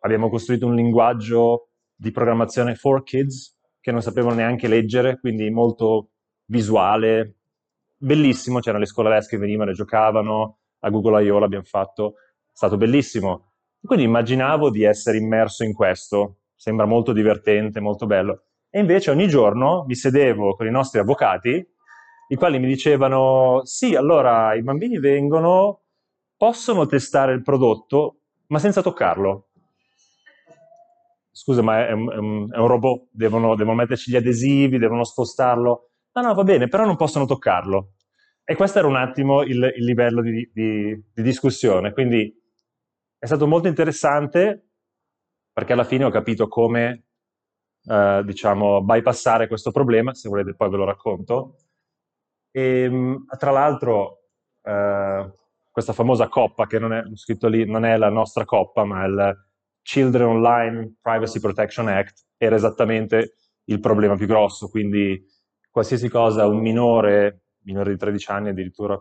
abbiamo 0.00 0.28
costruito 0.28 0.66
un 0.66 0.74
linguaggio 0.74 1.68
di 1.94 2.10
programmazione 2.10 2.74
for 2.74 3.02
kids 3.02 3.56
che 3.80 3.92
non 3.92 4.02
sapevano 4.02 4.34
neanche 4.34 4.68
leggere, 4.68 5.18
quindi 5.18 5.50
molto 5.50 6.10
visuale, 6.46 7.36
bellissimo, 7.96 8.58
c'erano 8.58 8.80
le 8.80 8.88
scolaresche 8.88 9.36
che 9.36 9.42
venivano 9.42 9.70
e 9.70 9.74
giocavano, 9.74 10.58
a 10.80 10.90
Google 10.90 11.22
I.O. 11.24 11.38
l'abbiamo 11.38 11.64
fatto, 11.64 12.14
è 12.46 12.50
stato 12.52 12.76
bellissimo. 12.76 13.52
Quindi 13.80 14.04
immaginavo 14.04 14.70
di 14.70 14.82
essere 14.82 15.18
immerso 15.18 15.64
in 15.64 15.72
questo, 15.72 16.38
sembra 16.56 16.86
molto 16.86 17.12
divertente, 17.12 17.80
molto 17.80 18.06
bello. 18.06 18.42
E 18.70 18.80
invece 18.80 19.10
ogni 19.10 19.28
giorno 19.28 19.84
mi 19.86 19.94
sedevo 19.94 20.54
con 20.54 20.66
i 20.66 20.70
nostri 20.70 20.98
avvocati 20.98 21.74
i 22.28 22.34
quali 22.34 22.58
mi 22.58 22.66
dicevano 22.66 23.60
sì, 23.64 23.94
allora 23.94 24.54
i 24.54 24.62
bambini 24.62 24.98
vengono, 24.98 25.82
possono 26.36 26.86
testare 26.86 27.32
il 27.32 27.42
prodotto, 27.42 28.20
ma 28.48 28.58
senza 28.58 28.82
toccarlo. 28.82 29.48
Scusa, 31.30 31.62
ma 31.62 31.86
è 31.86 31.92
un, 31.92 32.10
è 32.12 32.16
un, 32.16 32.52
è 32.52 32.58
un 32.58 32.66
robot, 32.66 33.08
devono, 33.10 33.54
devono, 33.56 33.76
metterci 33.76 34.10
gli 34.10 34.16
adesivi, 34.16 34.78
devono 34.78 35.04
spostarlo. 35.04 35.90
No, 36.12 36.22
no, 36.22 36.34
va 36.34 36.44
bene, 36.44 36.68
però 36.68 36.84
non 36.84 36.96
possono 36.96 37.26
toccarlo. 37.26 37.92
E 38.44 38.54
questo 38.54 38.78
era 38.78 38.88
un 38.88 38.96
attimo 38.96 39.42
il, 39.42 39.72
il 39.76 39.84
livello 39.84 40.22
di, 40.22 40.50
di, 40.52 41.04
di 41.12 41.22
discussione. 41.22 41.92
Quindi 41.92 42.32
è 43.18 43.26
stato 43.26 43.46
molto 43.46 43.68
interessante 43.68 44.66
perché 45.52 45.72
alla 45.72 45.84
fine 45.84 46.04
ho 46.04 46.10
capito 46.10 46.48
come, 46.48 47.04
eh, 47.84 48.22
diciamo, 48.24 48.82
bypassare 48.82 49.48
questo 49.48 49.70
problema, 49.70 50.12
se 50.14 50.28
volete 50.28 50.54
poi 50.54 50.68
ve 50.68 50.76
lo 50.76 50.84
racconto, 50.84 51.56
e, 52.50 52.82
ehm, 52.82 53.24
tra 53.38 53.50
l'altro, 53.52 54.24
eh, 54.62 55.32
questa 55.76 55.92
famosa 55.92 56.28
coppa, 56.28 56.66
che 56.66 56.78
non 56.78 56.94
è 56.94 57.02
scritto 57.16 57.48
lì, 57.48 57.66
non 57.66 57.84
è 57.84 57.98
la 57.98 58.08
nostra 58.08 58.46
coppa, 58.46 58.86
ma 58.86 59.04
il 59.04 59.46
Children 59.82 60.26
Online 60.26 60.94
Privacy 61.02 61.38
Protection 61.38 61.88
Act, 61.88 62.28
era 62.38 62.56
esattamente 62.56 63.34
il 63.64 63.78
problema 63.78 64.16
più 64.16 64.26
grosso. 64.26 64.70
Quindi 64.70 65.22
qualsiasi 65.70 66.08
cosa 66.08 66.46
un 66.46 66.60
minore, 66.60 67.48
minore 67.64 67.90
di 67.90 67.98
13 67.98 68.30
anni 68.30 68.48
addirittura, 68.48 68.98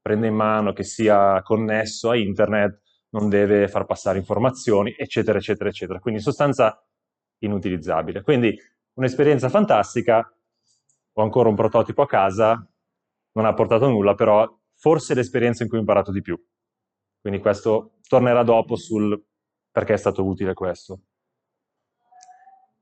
prende 0.00 0.28
in 0.28 0.34
mano, 0.34 0.72
che 0.72 0.82
sia 0.82 1.42
connesso 1.42 2.08
a 2.08 2.16
internet, 2.16 2.80
non 3.10 3.28
deve 3.28 3.68
far 3.68 3.84
passare 3.84 4.16
informazioni, 4.16 4.94
eccetera, 4.96 5.36
eccetera, 5.36 5.68
eccetera. 5.68 5.98
Quindi 5.98 6.20
in 6.20 6.24
sostanza 6.24 6.82
inutilizzabile. 7.40 8.22
Quindi 8.22 8.58
un'esperienza 8.94 9.50
fantastica, 9.50 10.26
ho 11.12 11.22
ancora 11.22 11.50
un 11.50 11.54
prototipo 11.54 12.00
a 12.00 12.06
casa, 12.06 12.66
non 13.32 13.44
ha 13.44 13.52
portato 13.52 13.90
nulla, 13.90 14.14
però 14.14 14.57
forse 14.78 15.14
l'esperienza 15.14 15.62
in 15.62 15.68
cui 15.68 15.78
ho 15.78 15.80
imparato 15.82 16.10
di 16.12 16.22
più. 16.22 16.40
Quindi 17.20 17.40
questo 17.40 17.98
tornerà 18.08 18.42
dopo 18.42 18.76
sul 18.76 19.20
perché 19.70 19.94
è 19.94 19.96
stato 19.96 20.24
utile 20.24 20.54
questo. 20.54 21.00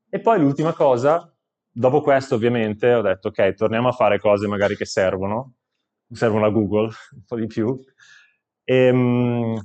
E 0.09 0.21
poi 0.21 0.39
l'ultima 0.39 0.73
cosa, 0.73 1.35
dopo 1.71 2.01
questo 2.01 2.37
ovviamente 2.37 2.93
ho 2.95 3.03
detto 3.03 3.29
ok, 3.29 3.55
torniamo 3.55 3.89
a 3.89 3.93
fare 3.93 4.21
cose 4.21 4.47
magari 4.47 4.77
che 4.77 4.87
servono, 4.87 5.55
servono 6.11 6.47
a 6.47 6.51
Google 6.51 6.91
un 7.13 7.25
po' 7.27 7.37
di 7.37 7.47
più. 7.47 7.79
E, 8.63 8.91
um, 8.91 9.61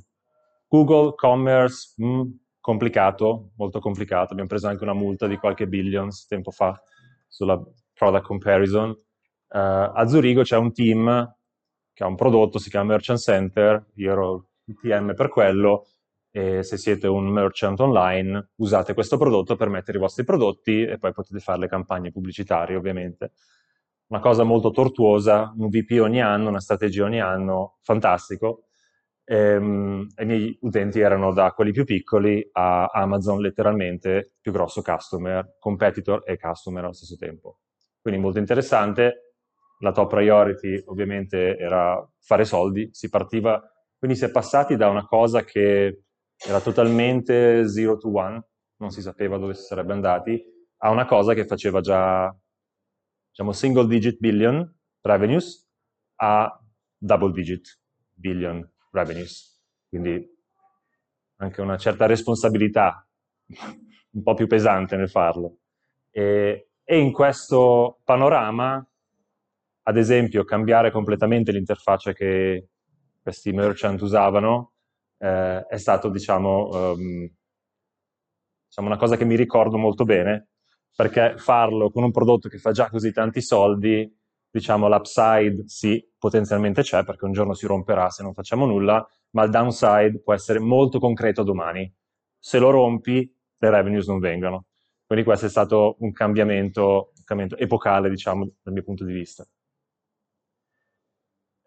Google 0.66 1.14
Commerce, 1.14 1.94
mm, 2.02 2.22
complicato, 2.60 3.50
molto 3.56 3.78
complicato, 3.78 4.32
abbiamo 4.32 4.48
preso 4.48 4.68
anche 4.68 4.82
una 4.82 4.94
multa 4.94 5.26
di 5.26 5.36
qualche 5.36 5.66
billions 5.66 6.26
tempo 6.26 6.50
fa 6.50 6.80
sulla 7.28 7.60
product 7.92 8.24
comparison, 8.24 8.96
Uh, 9.52 9.92
a 9.92 10.06
Zurigo 10.06 10.40
c'è 10.40 10.56
un 10.56 10.72
team 10.72 11.36
che 11.92 12.04
ha 12.04 12.06
un 12.06 12.16
prodotto, 12.16 12.58
si 12.58 12.70
chiama 12.70 12.92
Merchant 12.92 13.18
Center, 13.18 13.86
io 13.94 14.12
ero 14.12 14.46
il 14.64 14.76
PM 14.80 15.14
per 15.14 15.28
quello, 15.28 15.86
e 16.34 16.62
se 16.62 16.78
siete 16.78 17.06
un 17.08 17.26
merchant 17.26 17.78
online 17.80 18.52
usate 18.56 18.94
questo 18.94 19.18
prodotto 19.18 19.54
per 19.54 19.68
mettere 19.68 19.98
i 19.98 20.00
vostri 20.00 20.24
prodotti 20.24 20.82
e 20.82 20.96
poi 20.96 21.12
potete 21.12 21.38
fare 21.40 21.58
le 21.58 21.68
campagne 21.68 22.10
pubblicitarie 22.10 22.74
ovviamente. 22.74 23.32
Una 24.06 24.20
cosa 24.20 24.42
molto 24.42 24.70
tortuosa, 24.70 25.52
un 25.56 25.68
VP 25.68 26.00
ogni 26.00 26.22
anno, 26.22 26.48
una 26.48 26.60
strategia 26.60 27.04
ogni 27.04 27.20
anno, 27.20 27.78
fantastico. 27.82 28.64
E, 29.24 29.36
ehm, 29.36 30.06
I 30.18 30.24
miei 30.24 30.58
utenti 30.62 31.00
erano 31.00 31.32
da 31.32 31.52
quelli 31.52 31.72
più 31.72 31.84
piccoli 31.84 32.46
a 32.52 32.86
Amazon 32.86 33.40
letteralmente 33.40 34.32
più 34.40 34.52
grosso 34.52 34.82
customer, 34.82 35.56
competitor 35.58 36.22
e 36.26 36.38
customer 36.38 36.84
allo 36.84 36.92
stesso 36.94 37.16
tempo. 37.16 37.58
Quindi 38.00 38.20
molto 38.20 38.38
interessante, 38.38 39.31
la 39.82 39.92
top 39.92 40.10
priority 40.10 40.80
ovviamente 40.86 41.56
era 41.58 42.00
fare 42.20 42.44
soldi, 42.44 42.88
si 42.92 43.08
partiva, 43.08 43.60
quindi 43.98 44.16
si 44.16 44.24
è 44.24 44.30
passati 44.30 44.76
da 44.76 44.88
una 44.88 45.04
cosa 45.04 45.42
che 45.42 46.04
era 46.36 46.60
totalmente 46.60 47.68
zero 47.68 47.96
to 47.96 48.12
one, 48.12 48.42
non 48.76 48.90
si 48.90 49.02
sapeva 49.02 49.38
dove 49.38 49.54
si 49.54 49.64
sarebbe 49.64 49.92
andati, 49.92 50.40
a 50.78 50.90
una 50.90 51.04
cosa 51.04 51.34
che 51.34 51.46
faceva 51.46 51.80
già, 51.80 52.34
diciamo, 53.28 53.52
single 53.52 53.86
digit 53.86 54.18
billion 54.18 54.72
revenues 55.00 55.68
a 56.16 56.60
double 56.96 57.32
digit 57.32 57.80
billion 58.12 58.68
revenues. 58.92 59.60
Quindi 59.88 60.24
anche 61.36 61.60
una 61.60 61.76
certa 61.76 62.06
responsabilità 62.06 63.06
un 64.10 64.22
po' 64.22 64.34
più 64.34 64.46
pesante 64.46 64.96
nel 64.96 65.10
farlo. 65.10 65.58
E, 66.10 66.70
e 66.84 66.98
in 66.98 67.12
questo 67.12 68.00
panorama 68.04 68.84
ad 69.82 69.96
esempio 69.96 70.44
cambiare 70.44 70.90
completamente 70.90 71.52
l'interfaccia 71.52 72.12
che 72.12 72.68
questi 73.20 73.52
merchant 73.52 74.00
usavano 74.00 74.72
eh, 75.18 75.66
è 75.66 75.76
stato 75.76 76.08
diciamo, 76.08 76.68
um, 76.92 77.30
diciamo 78.66 78.88
una 78.88 78.96
cosa 78.96 79.16
che 79.16 79.24
mi 79.24 79.36
ricordo 79.36 79.78
molto 79.78 80.04
bene 80.04 80.48
perché 80.94 81.34
farlo 81.38 81.90
con 81.90 82.04
un 82.04 82.10
prodotto 82.10 82.48
che 82.48 82.58
fa 82.58 82.72
già 82.72 82.88
così 82.90 83.12
tanti 83.12 83.40
soldi 83.40 84.10
diciamo 84.52 84.86
l'upside 84.86 85.64
sì, 85.66 86.06
potenzialmente 86.18 86.82
c'è 86.82 87.04
perché 87.04 87.24
un 87.24 87.32
giorno 87.32 87.54
si 87.54 87.66
romperà 87.66 88.10
se 88.10 88.22
non 88.22 88.34
facciamo 88.34 88.66
nulla, 88.66 89.04
ma 89.30 89.44
il 89.44 89.50
downside 89.50 90.20
può 90.22 90.34
essere 90.34 90.58
molto 90.58 90.98
concreto 90.98 91.42
domani. 91.42 91.90
Se 92.38 92.58
lo 92.58 92.70
rompi, 92.70 93.34
le 93.56 93.70
revenues 93.70 94.06
non 94.08 94.18
vengono. 94.18 94.66
Quindi 95.06 95.24
questo 95.24 95.46
è 95.46 95.48
stato 95.48 95.96
un 96.00 96.12
cambiamento, 96.12 97.12
un 97.16 97.24
cambiamento 97.24 97.56
epocale, 97.62 98.10
diciamo, 98.10 98.50
dal 98.62 98.74
mio 98.74 98.82
punto 98.82 99.04
di 99.04 99.12
vista. 99.12 99.46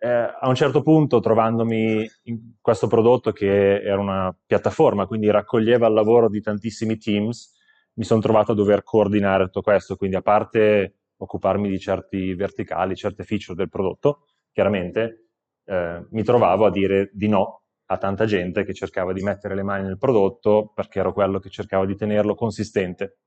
Eh, 0.05 0.07
a 0.39 0.47
un 0.47 0.53
certo 0.53 0.83
punto, 0.83 1.19
trovandomi 1.19 2.07
in 2.25 2.51
questo 2.61 2.85
prodotto 2.85 3.31
che 3.31 3.81
era 3.81 3.99
una 3.99 4.37
piattaforma, 4.45 5.07
quindi 5.07 5.31
raccoglieva 5.31 5.87
il 5.87 5.93
lavoro 5.95 6.29
di 6.29 6.41
tantissimi 6.41 6.99
teams, 6.99 7.55
mi 7.93 8.03
sono 8.03 8.21
trovato 8.21 8.51
a 8.51 8.55
dover 8.55 8.83
coordinare 8.83 9.45
tutto 9.45 9.63
questo, 9.63 9.95
quindi 9.95 10.15
a 10.15 10.21
parte 10.21 10.97
occuparmi 11.17 11.67
di 11.67 11.79
certi 11.79 12.35
verticali, 12.35 12.95
certe 12.95 13.23
feature 13.23 13.57
del 13.57 13.67
prodotto, 13.67 14.27
chiaramente 14.51 15.29
eh, 15.65 16.05
mi 16.11 16.21
trovavo 16.21 16.67
a 16.67 16.69
dire 16.69 17.09
di 17.11 17.27
no 17.27 17.63
a 17.85 17.97
tanta 17.97 18.25
gente 18.25 18.63
che 18.63 18.75
cercava 18.75 19.11
di 19.11 19.23
mettere 19.23 19.55
le 19.55 19.63
mani 19.63 19.85
nel 19.87 19.97
prodotto 19.97 20.71
perché 20.75 20.99
ero 20.99 21.13
quello 21.13 21.39
che 21.39 21.49
cercava 21.49 21.83
di 21.83 21.95
tenerlo 21.95 22.35
consistente. 22.35 23.17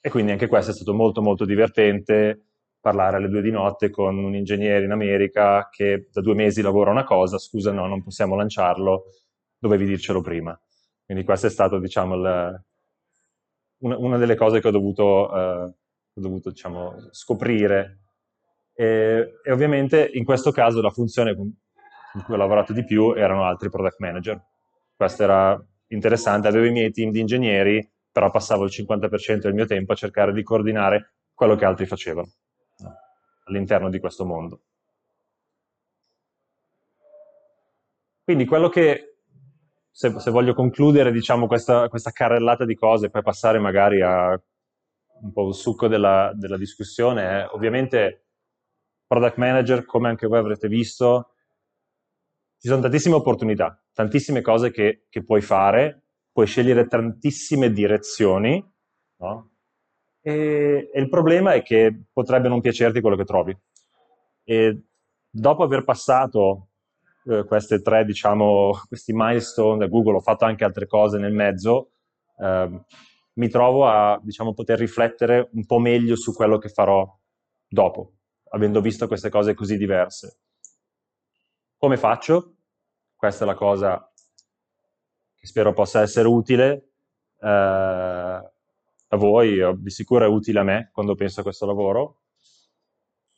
E 0.00 0.10
quindi 0.10 0.32
anche 0.32 0.48
questo 0.48 0.72
è 0.72 0.74
stato 0.74 0.92
molto 0.92 1.22
molto 1.22 1.44
divertente 1.44 2.46
parlare 2.80 3.16
alle 3.16 3.28
due 3.28 3.42
di 3.42 3.50
notte 3.50 3.90
con 3.90 4.16
un 4.16 4.34
ingegnere 4.34 4.84
in 4.84 4.90
America 4.90 5.68
che 5.70 6.08
da 6.10 6.20
due 6.20 6.34
mesi 6.34 6.62
lavora 6.62 6.90
una 6.90 7.04
cosa, 7.04 7.38
scusa 7.38 7.72
no, 7.72 7.86
non 7.86 8.02
possiamo 8.02 8.34
lanciarlo, 8.34 9.04
dovevi 9.58 9.84
dircelo 9.84 10.20
prima. 10.20 10.58
Quindi 11.04 11.24
questa 11.24 11.48
è 11.48 11.50
stata 11.50 11.78
diciamo, 11.78 12.14
il, 12.14 12.64
una, 13.78 13.98
una, 13.98 14.16
delle 14.16 14.34
cose 14.34 14.60
che 14.60 14.68
ho 14.68 14.70
dovuto, 14.70 15.34
eh, 15.34 15.62
ho 16.14 16.20
dovuto 16.20 16.50
diciamo, 16.50 17.08
scoprire. 17.10 17.98
E, 18.72 19.40
e, 19.42 19.52
ovviamente 19.52 20.10
in 20.14 20.24
questo 20.24 20.50
caso 20.50 20.80
la 20.80 20.90
funzione 20.90 21.34
con, 21.36 21.52
cui 22.24 22.34
ho 22.34 22.38
lavorato 22.38 22.72
di 22.72 22.84
più 22.84 23.12
erano 23.12 23.44
altri 23.44 23.68
product 23.68 23.98
manager. 23.98 24.42
Questo 24.96 25.22
era 25.22 25.62
interessante, 25.88 26.48
avevo 26.48 26.66
i 26.66 26.72
miei 26.72 26.92
team 26.92 27.10
di 27.10 27.20
ingegneri, 27.20 27.86
però 28.10 28.30
passavo 28.30 28.64
il 28.64 28.70
50% 28.72 29.38
del 29.40 29.54
mio 29.54 29.66
tempo 29.66 29.92
a 29.92 29.96
cercare 29.96 30.32
di 30.32 30.42
coordinare 30.42 31.14
quello 31.34 31.56
che 31.56 31.64
altri 31.64 31.86
facevano 31.86 32.28
no, 32.28 32.39
all'interno 33.50 33.90
di 33.90 33.98
questo 34.00 34.24
mondo. 34.24 34.60
Quindi 38.22 38.46
quello 38.46 38.68
che, 38.68 39.16
se, 39.90 40.18
se 40.20 40.30
voglio 40.30 40.54
concludere 40.54 41.10
diciamo, 41.10 41.46
questa, 41.46 41.88
questa, 41.88 42.10
carrellata 42.10 42.64
di 42.64 42.76
cose 42.76 43.06
e 43.06 43.10
poi 43.10 43.22
passare 43.22 43.58
magari 43.58 44.00
a 44.02 44.40
un 45.22 45.32
po' 45.32 45.48
il 45.48 45.54
succo 45.54 45.88
della, 45.88 46.32
della 46.34 46.56
discussione, 46.56 47.22
è 47.22 47.48
ovviamente 47.50 48.26
product 49.06 49.36
manager, 49.36 49.84
come 49.84 50.08
anche 50.08 50.26
voi 50.26 50.38
avrete 50.38 50.68
visto, 50.68 51.34
ci 52.58 52.68
sono 52.68 52.80
tantissime 52.80 53.16
opportunità, 53.16 53.82
tantissime 53.92 54.42
cose 54.42 54.70
che, 54.70 55.06
che 55.08 55.24
puoi 55.24 55.40
fare, 55.40 56.04
puoi 56.30 56.46
scegliere 56.46 56.86
tantissime 56.86 57.72
direzioni, 57.72 58.64
no? 59.16 59.49
E, 60.22 60.90
e, 60.92 61.00
il 61.00 61.08
problema 61.08 61.54
è 61.54 61.62
che 61.62 62.04
potrebbe 62.12 62.48
non 62.48 62.60
piacerti 62.60 63.00
quello 63.00 63.16
che 63.16 63.24
trovi. 63.24 63.56
E 64.44 64.82
dopo 65.30 65.62
aver 65.62 65.84
passato 65.84 66.68
eh, 67.24 67.44
queste 67.44 67.80
tre, 67.80 68.04
diciamo, 68.04 68.72
questi 68.88 69.12
milestone 69.14 69.78
da 69.78 69.86
Google, 69.86 70.16
ho 70.16 70.20
fatto 70.20 70.44
anche 70.44 70.64
altre 70.64 70.86
cose 70.86 71.18
nel 71.18 71.32
mezzo, 71.32 71.92
eh, 72.38 72.84
mi 73.34 73.48
trovo 73.48 73.86
a, 73.86 74.20
diciamo, 74.22 74.52
poter 74.52 74.78
riflettere 74.78 75.48
un 75.52 75.64
po' 75.64 75.78
meglio 75.78 76.16
su 76.16 76.34
quello 76.34 76.58
che 76.58 76.68
farò 76.68 77.08
dopo, 77.66 78.14
avendo 78.50 78.80
visto 78.80 79.06
queste 79.06 79.30
cose 79.30 79.54
così 79.54 79.76
diverse. 79.76 80.38
Come 81.78 81.96
faccio? 81.96 82.56
Questa 83.16 83.44
è 83.44 83.46
la 83.46 83.54
cosa 83.54 84.12
che 85.34 85.46
spero 85.46 85.72
possa 85.72 86.02
essere 86.02 86.28
utile 86.28 86.90
eh, 87.40 88.49
a 89.12 89.16
voi, 89.16 89.60
di 89.78 89.90
sicuro 89.90 90.24
è 90.24 90.28
utile 90.28 90.60
a 90.60 90.64
me 90.64 90.90
quando 90.92 91.14
penso 91.14 91.40
a 91.40 91.42
questo 91.42 91.66
lavoro, 91.66 92.22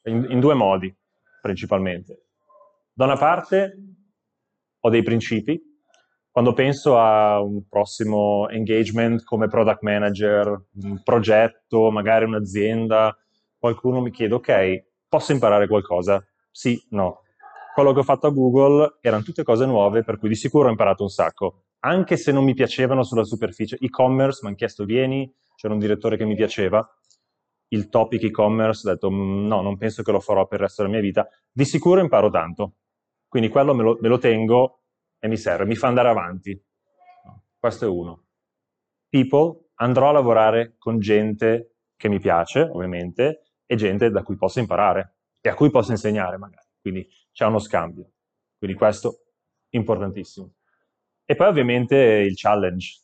in, 0.04 0.26
in 0.28 0.40
due 0.40 0.54
modi 0.54 0.94
principalmente. 1.40 2.26
Da 2.92 3.04
una 3.04 3.16
parte 3.16 3.76
ho 4.80 4.90
dei 4.90 5.02
principi, 5.02 5.61
quando 6.30 6.52
penso 6.52 6.98
a 6.98 7.40
un 7.40 7.66
prossimo 7.68 8.48
engagement 8.48 9.22
come 9.24 9.48
product 9.48 9.82
manager, 9.82 10.66
un 10.82 11.02
progetto, 11.02 11.90
magari 11.90 12.24
un'azienda, 12.24 13.16
qualcuno 13.58 14.00
mi 14.00 14.11
chiede, 14.11 14.35
ok, 14.35 14.85
posso 15.08 15.32
imparare 15.32 15.66
qualcosa? 15.66 16.24
Sì, 16.50 16.80
no 16.90 17.22
quello 17.72 17.92
che 17.92 18.00
ho 18.00 18.04
fatto 18.04 18.26
a 18.26 18.30
Google 18.30 18.98
erano 19.00 19.22
tutte 19.22 19.42
cose 19.42 19.64
nuove, 19.64 20.04
per 20.04 20.18
cui 20.18 20.28
di 20.28 20.35
sicuro 20.35 20.68
ho 20.68 20.70
imparato 20.70 21.02
un 21.02 21.08
sacco. 21.08 21.64
Anche 21.80 22.16
se 22.16 22.30
non 22.30 22.44
mi 22.44 22.54
piacevano 22.54 23.02
sulla 23.02 23.24
superficie. 23.24 23.78
E-commerce, 23.80 24.40
mi 24.42 24.48
hanno 24.48 24.56
chiesto 24.56 24.85
vieni, 24.85 25.32
c'era 25.54 25.72
un 25.72 25.78
direttore 25.78 26.16
che 26.16 26.24
mi 26.24 26.34
piaceva. 26.34 26.86
Il 27.68 27.88
topic 27.88 28.22
e-commerce, 28.24 28.86
ho 28.86 28.92
detto 28.92 29.10
mm, 29.10 29.46
no, 29.46 29.62
non 29.62 29.76
penso 29.76 30.02
che 30.02 30.12
lo 30.12 30.20
farò 30.20 30.46
per 30.46 30.60
il 30.60 30.66
resto 30.66 30.82
della 30.82 30.94
mia 30.94 31.02
vita. 31.02 31.28
Di 31.50 31.64
sicuro 31.64 32.00
imparo 32.00 32.30
tanto. 32.30 32.74
Quindi 33.28 33.48
quello 33.48 33.74
me 33.74 33.82
lo, 33.82 33.98
me 34.00 34.08
lo 34.08 34.18
tengo 34.18 34.82
e 35.18 35.28
mi 35.28 35.36
serve, 35.36 35.64
mi 35.64 35.76
fa 35.76 35.88
andare 35.88 36.08
avanti. 36.08 36.60
Questo 37.58 37.84
è 37.84 37.88
uno. 37.88 38.24
People, 39.08 39.70
andrò 39.76 40.08
a 40.08 40.12
lavorare 40.12 40.74
con 40.78 40.98
gente 40.98 41.76
che 41.96 42.08
mi 42.08 42.18
piace, 42.18 42.60
ovviamente, 42.60 43.44
e 43.64 43.76
gente 43.76 44.10
da 44.10 44.22
cui 44.22 44.36
posso 44.36 44.58
imparare 44.58 45.16
e 45.40 45.48
a 45.48 45.54
cui 45.54 45.70
posso 45.70 45.92
insegnare 45.92 46.36
magari. 46.36 46.66
Quindi 46.80 47.08
c'è 47.32 47.46
uno 47.46 47.58
scambio. 47.58 48.10
Quindi 48.58 48.76
questo 48.76 49.24
importantissimo. 49.70 50.52
E 51.24 51.34
poi 51.34 51.46
ovviamente 51.46 51.96
il 51.96 52.34
challenge. 52.36 53.00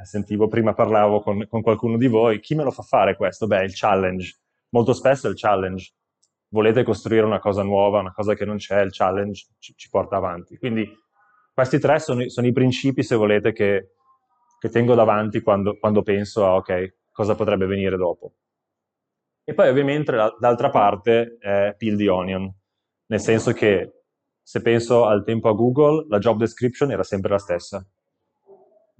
Eh, 0.00 0.04
sentivo 0.04 0.48
prima 0.48 0.74
parlavo 0.74 1.20
con, 1.20 1.46
con, 1.48 1.62
qualcuno 1.62 1.96
di 1.96 2.06
voi, 2.06 2.40
chi 2.40 2.54
me 2.54 2.64
lo 2.64 2.70
fa 2.70 2.82
fare 2.82 3.16
questo? 3.16 3.46
Beh, 3.46 3.64
il 3.64 3.72
challenge. 3.74 4.36
Molto 4.70 4.92
spesso 4.92 5.26
è 5.26 5.30
il 5.30 5.36
challenge. 5.36 5.92
Volete 6.48 6.82
costruire 6.82 7.24
una 7.24 7.38
cosa 7.38 7.62
nuova, 7.62 8.00
una 8.00 8.12
cosa 8.12 8.34
che 8.34 8.44
non 8.44 8.56
c'è, 8.56 8.80
il 8.80 8.92
challenge 8.92 9.46
ci, 9.58 9.74
ci 9.76 9.88
porta 9.88 10.16
avanti. 10.16 10.56
Quindi 10.56 10.88
questi 11.52 11.78
tre 11.78 11.98
sono, 11.98 12.28
sono, 12.28 12.46
i 12.46 12.52
principi, 12.52 13.02
se 13.02 13.16
volete, 13.16 13.52
che, 13.52 13.94
che 14.58 14.68
tengo 14.68 14.94
davanti 14.94 15.40
quando, 15.40 15.76
quando 15.78 16.02
penso 16.02 16.46
a, 16.46 16.54
ok, 16.54 16.94
cosa 17.12 17.34
potrebbe 17.34 17.66
venire 17.66 17.96
dopo. 17.96 18.32
E 19.44 19.54
poi 19.54 19.68
ovviamente 19.68 20.12
d'altra 20.38 20.70
parte 20.70 21.36
è 21.40 21.74
peel 21.76 21.96
the 21.96 22.08
onion 22.08 22.54
nel 23.08 23.20
senso 23.20 23.52
che 23.52 24.02
se 24.42 24.60
penso 24.62 25.04
al 25.04 25.24
tempo 25.24 25.48
a 25.48 25.52
Google, 25.52 26.06
la 26.08 26.18
job 26.18 26.38
description 26.38 26.90
era 26.90 27.02
sempre 27.02 27.30
la 27.30 27.38
stessa. 27.38 27.84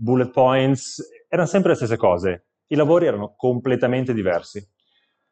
Bullet 0.01 0.31
points 0.31 1.03
erano 1.29 1.49
sempre 1.49 1.71
le 1.71 1.77
stesse 1.77 1.97
cose, 1.97 2.47
i 2.69 2.77
lavori 2.77 3.07
erano 3.07 3.35
completamente 3.37 4.15
diversi. 4.15 4.65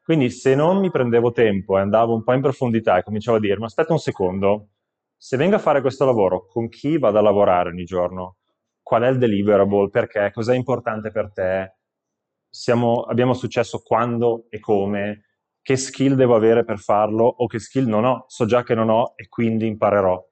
Quindi 0.01 0.29
se 0.29 0.55
non 0.55 0.79
mi 0.79 0.91
prendevo 0.91 1.31
tempo 1.31 1.77
e 1.77 1.81
andavo 1.81 2.13
un 2.13 2.23
po' 2.23 2.33
in 2.33 2.41
profondità 2.41 2.97
e 2.97 3.03
cominciavo 3.03 3.37
a 3.37 3.39
dire, 3.39 3.57
ma 3.57 3.65
aspetta 3.65 3.93
un 3.93 3.99
secondo, 3.99 4.69
se 5.15 5.37
vengo 5.37 5.55
a 5.55 5.59
fare 5.59 5.81
questo 5.81 6.05
lavoro, 6.05 6.47
con 6.47 6.69
chi 6.69 6.97
vado 6.97 7.17
a 7.17 7.21
lavorare 7.21 7.69
ogni 7.69 7.83
giorno? 7.83 8.37
Qual 8.81 9.03
è 9.03 9.07
il 9.07 9.17
deliverable? 9.17 9.89
Perché? 9.89 10.31
Cos'è 10.33 10.55
importante 10.55 11.11
per 11.11 11.31
te? 11.33 11.75
Siamo, 12.49 13.01
abbiamo 13.01 13.33
successo 13.33 13.81
quando 13.83 14.47
e 14.49 14.59
come? 14.59 15.27
che 15.67 15.75
skill 15.75 16.13
devo 16.13 16.33
avere 16.33 16.63
per 16.63 16.79
farlo 16.79 17.25
o 17.25 17.45
che 17.45 17.59
skill 17.59 17.87
non 17.87 18.05
ho, 18.05 18.23
so 18.29 18.45
già 18.45 18.63
che 18.63 18.73
non 18.73 18.87
ho 18.89 19.11
e 19.17 19.27
quindi 19.27 19.67
imparerò. 19.67 20.25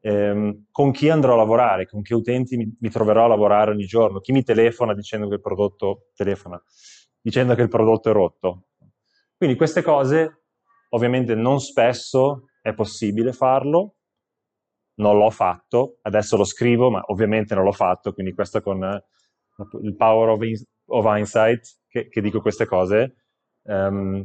Eh, 0.00 0.62
con 0.70 0.92
chi 0.92 1.08
andrò 1.08 1.34
a 1.34 1.36
lavorare, 1.36 1.86
con 1.86 2.02
che 2.02 2.14
utenti 2.14 2.56
mi, 2.56 2.76
mi, 2.78 2.88
troverò 2.88 3.24
a 3.24 3.28
lavorare 3.28 3.72
ogni 3.72 3.86
giorno, 3.86 4.20
chi 4.20 4.32
mi 4.32 4.42
telefona 4.42 4.94
dicendo 4.94 5.28
che 5.28 5.34
il 5.34 5.40
prodotto 5.40 6.08
telefona, 6.14 6.62
dicendo 7.20 7.54
che 7.54 7.62
il 7.62 7.68
prodotto 7.68 8.10
è 8.10 8.12
rotto. 8.12 8.68
Quindi 9.36 9.56
queste 9.56 9.82
cose 9.82 10.44
ovviamente 10.90 11.34
non 11.34 11.60
spesso 11.60 12.48
è 12.62 12.72
possibile 12.74 13.32
farlo, 13.32 13.96
non 14.94 15.16
l'ho 15.16 15.30
fatto, 15.30 15.98
adesso 16.02 16.36
lo 16.36 16.44
scrivo, 16.44 16.90
ma 16.90 17.02
ovviamente 17.06 17.54
non 17.54 17.64
l'ho 17.64 17.72
fatto, 17.72 18.12
quindi 18.12 18.34
questo 18.34 18.60
con 18.60 18.82
eh, 18.82 19.04
il 19.82 19.96
power 19.96 20.30
of, 20.30 20.40
of 20.86 21.04
hindsight 21.04 21.80
che, 21.88 22.08
che 22.08 22.20
dico 22.20 22.40
queste 22.40 22.66
cose, 22.66 23.14
Um, 23.68 24.24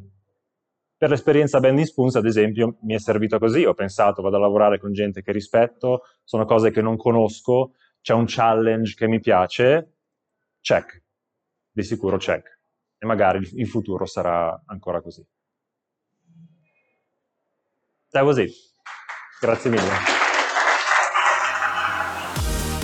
per 1.04 1.12
l'esperienza 1.12 1.60
Bending 1.60 1.86
Spoons, 1.86 2.16
ad 2.16 2.26
esempio, 2.26 2.78
mi 2.84 2.94
è 2.94 2.98
servito 2.98 3.38
così. 3.38 3.66
Ho 3.66 3.74
pensato, 3.74 4.22
vado 4.22 4.38
a 4.38 4.40
lavorare 4.40 4.80
con 4.80 4.94
gente 4.94 5.22
che 5.22 5.34
rispetto, 5.34 6.04
sono 6.24 6.46
cose 6.46 6.72
che 6.72 6.82
non 6.82 6.96
conosco, 6.96 7.74
c'è 8.00 8.14
un 8.14 8.24
challenge 8.26 8.96
che 8.96 9.08
mi 9.08 9.20
piace, 9.20 9.96
check. 10.62 11.04
Di 11.74 11.84
sicuro 11.84 12.16
check. 12.16 12.58
E 12.98 13.06
magari 13.06 13.46
in 13.60 13.68
futuro 13.68 14.06
sarà 14.06 14.64
ancora 14.66 15.02
così. 15.02 15.28
That 18.12 18.24
was 18.24 18.38
it. 18.38 18.54
Grazie 19.42 19.72
mille. 19.72 20.13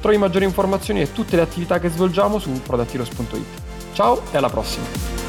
Trovi 0.00 0.18
maggiori 0.18 0.44
informazioni 0.44 1.00
e 1.00 1.12
tutte 1.12 1.36
le 1.36 1.42
attività 1.42 1.78
che 1.78 1.88
svolgiamo 1.88 2.38
su 2.38 2.50
productheroes.it. 2.62 3.46
Ciao 3.92 4.22
e 4.30 4.36
alla 4.36 4.50
prossima! 4.50 5.25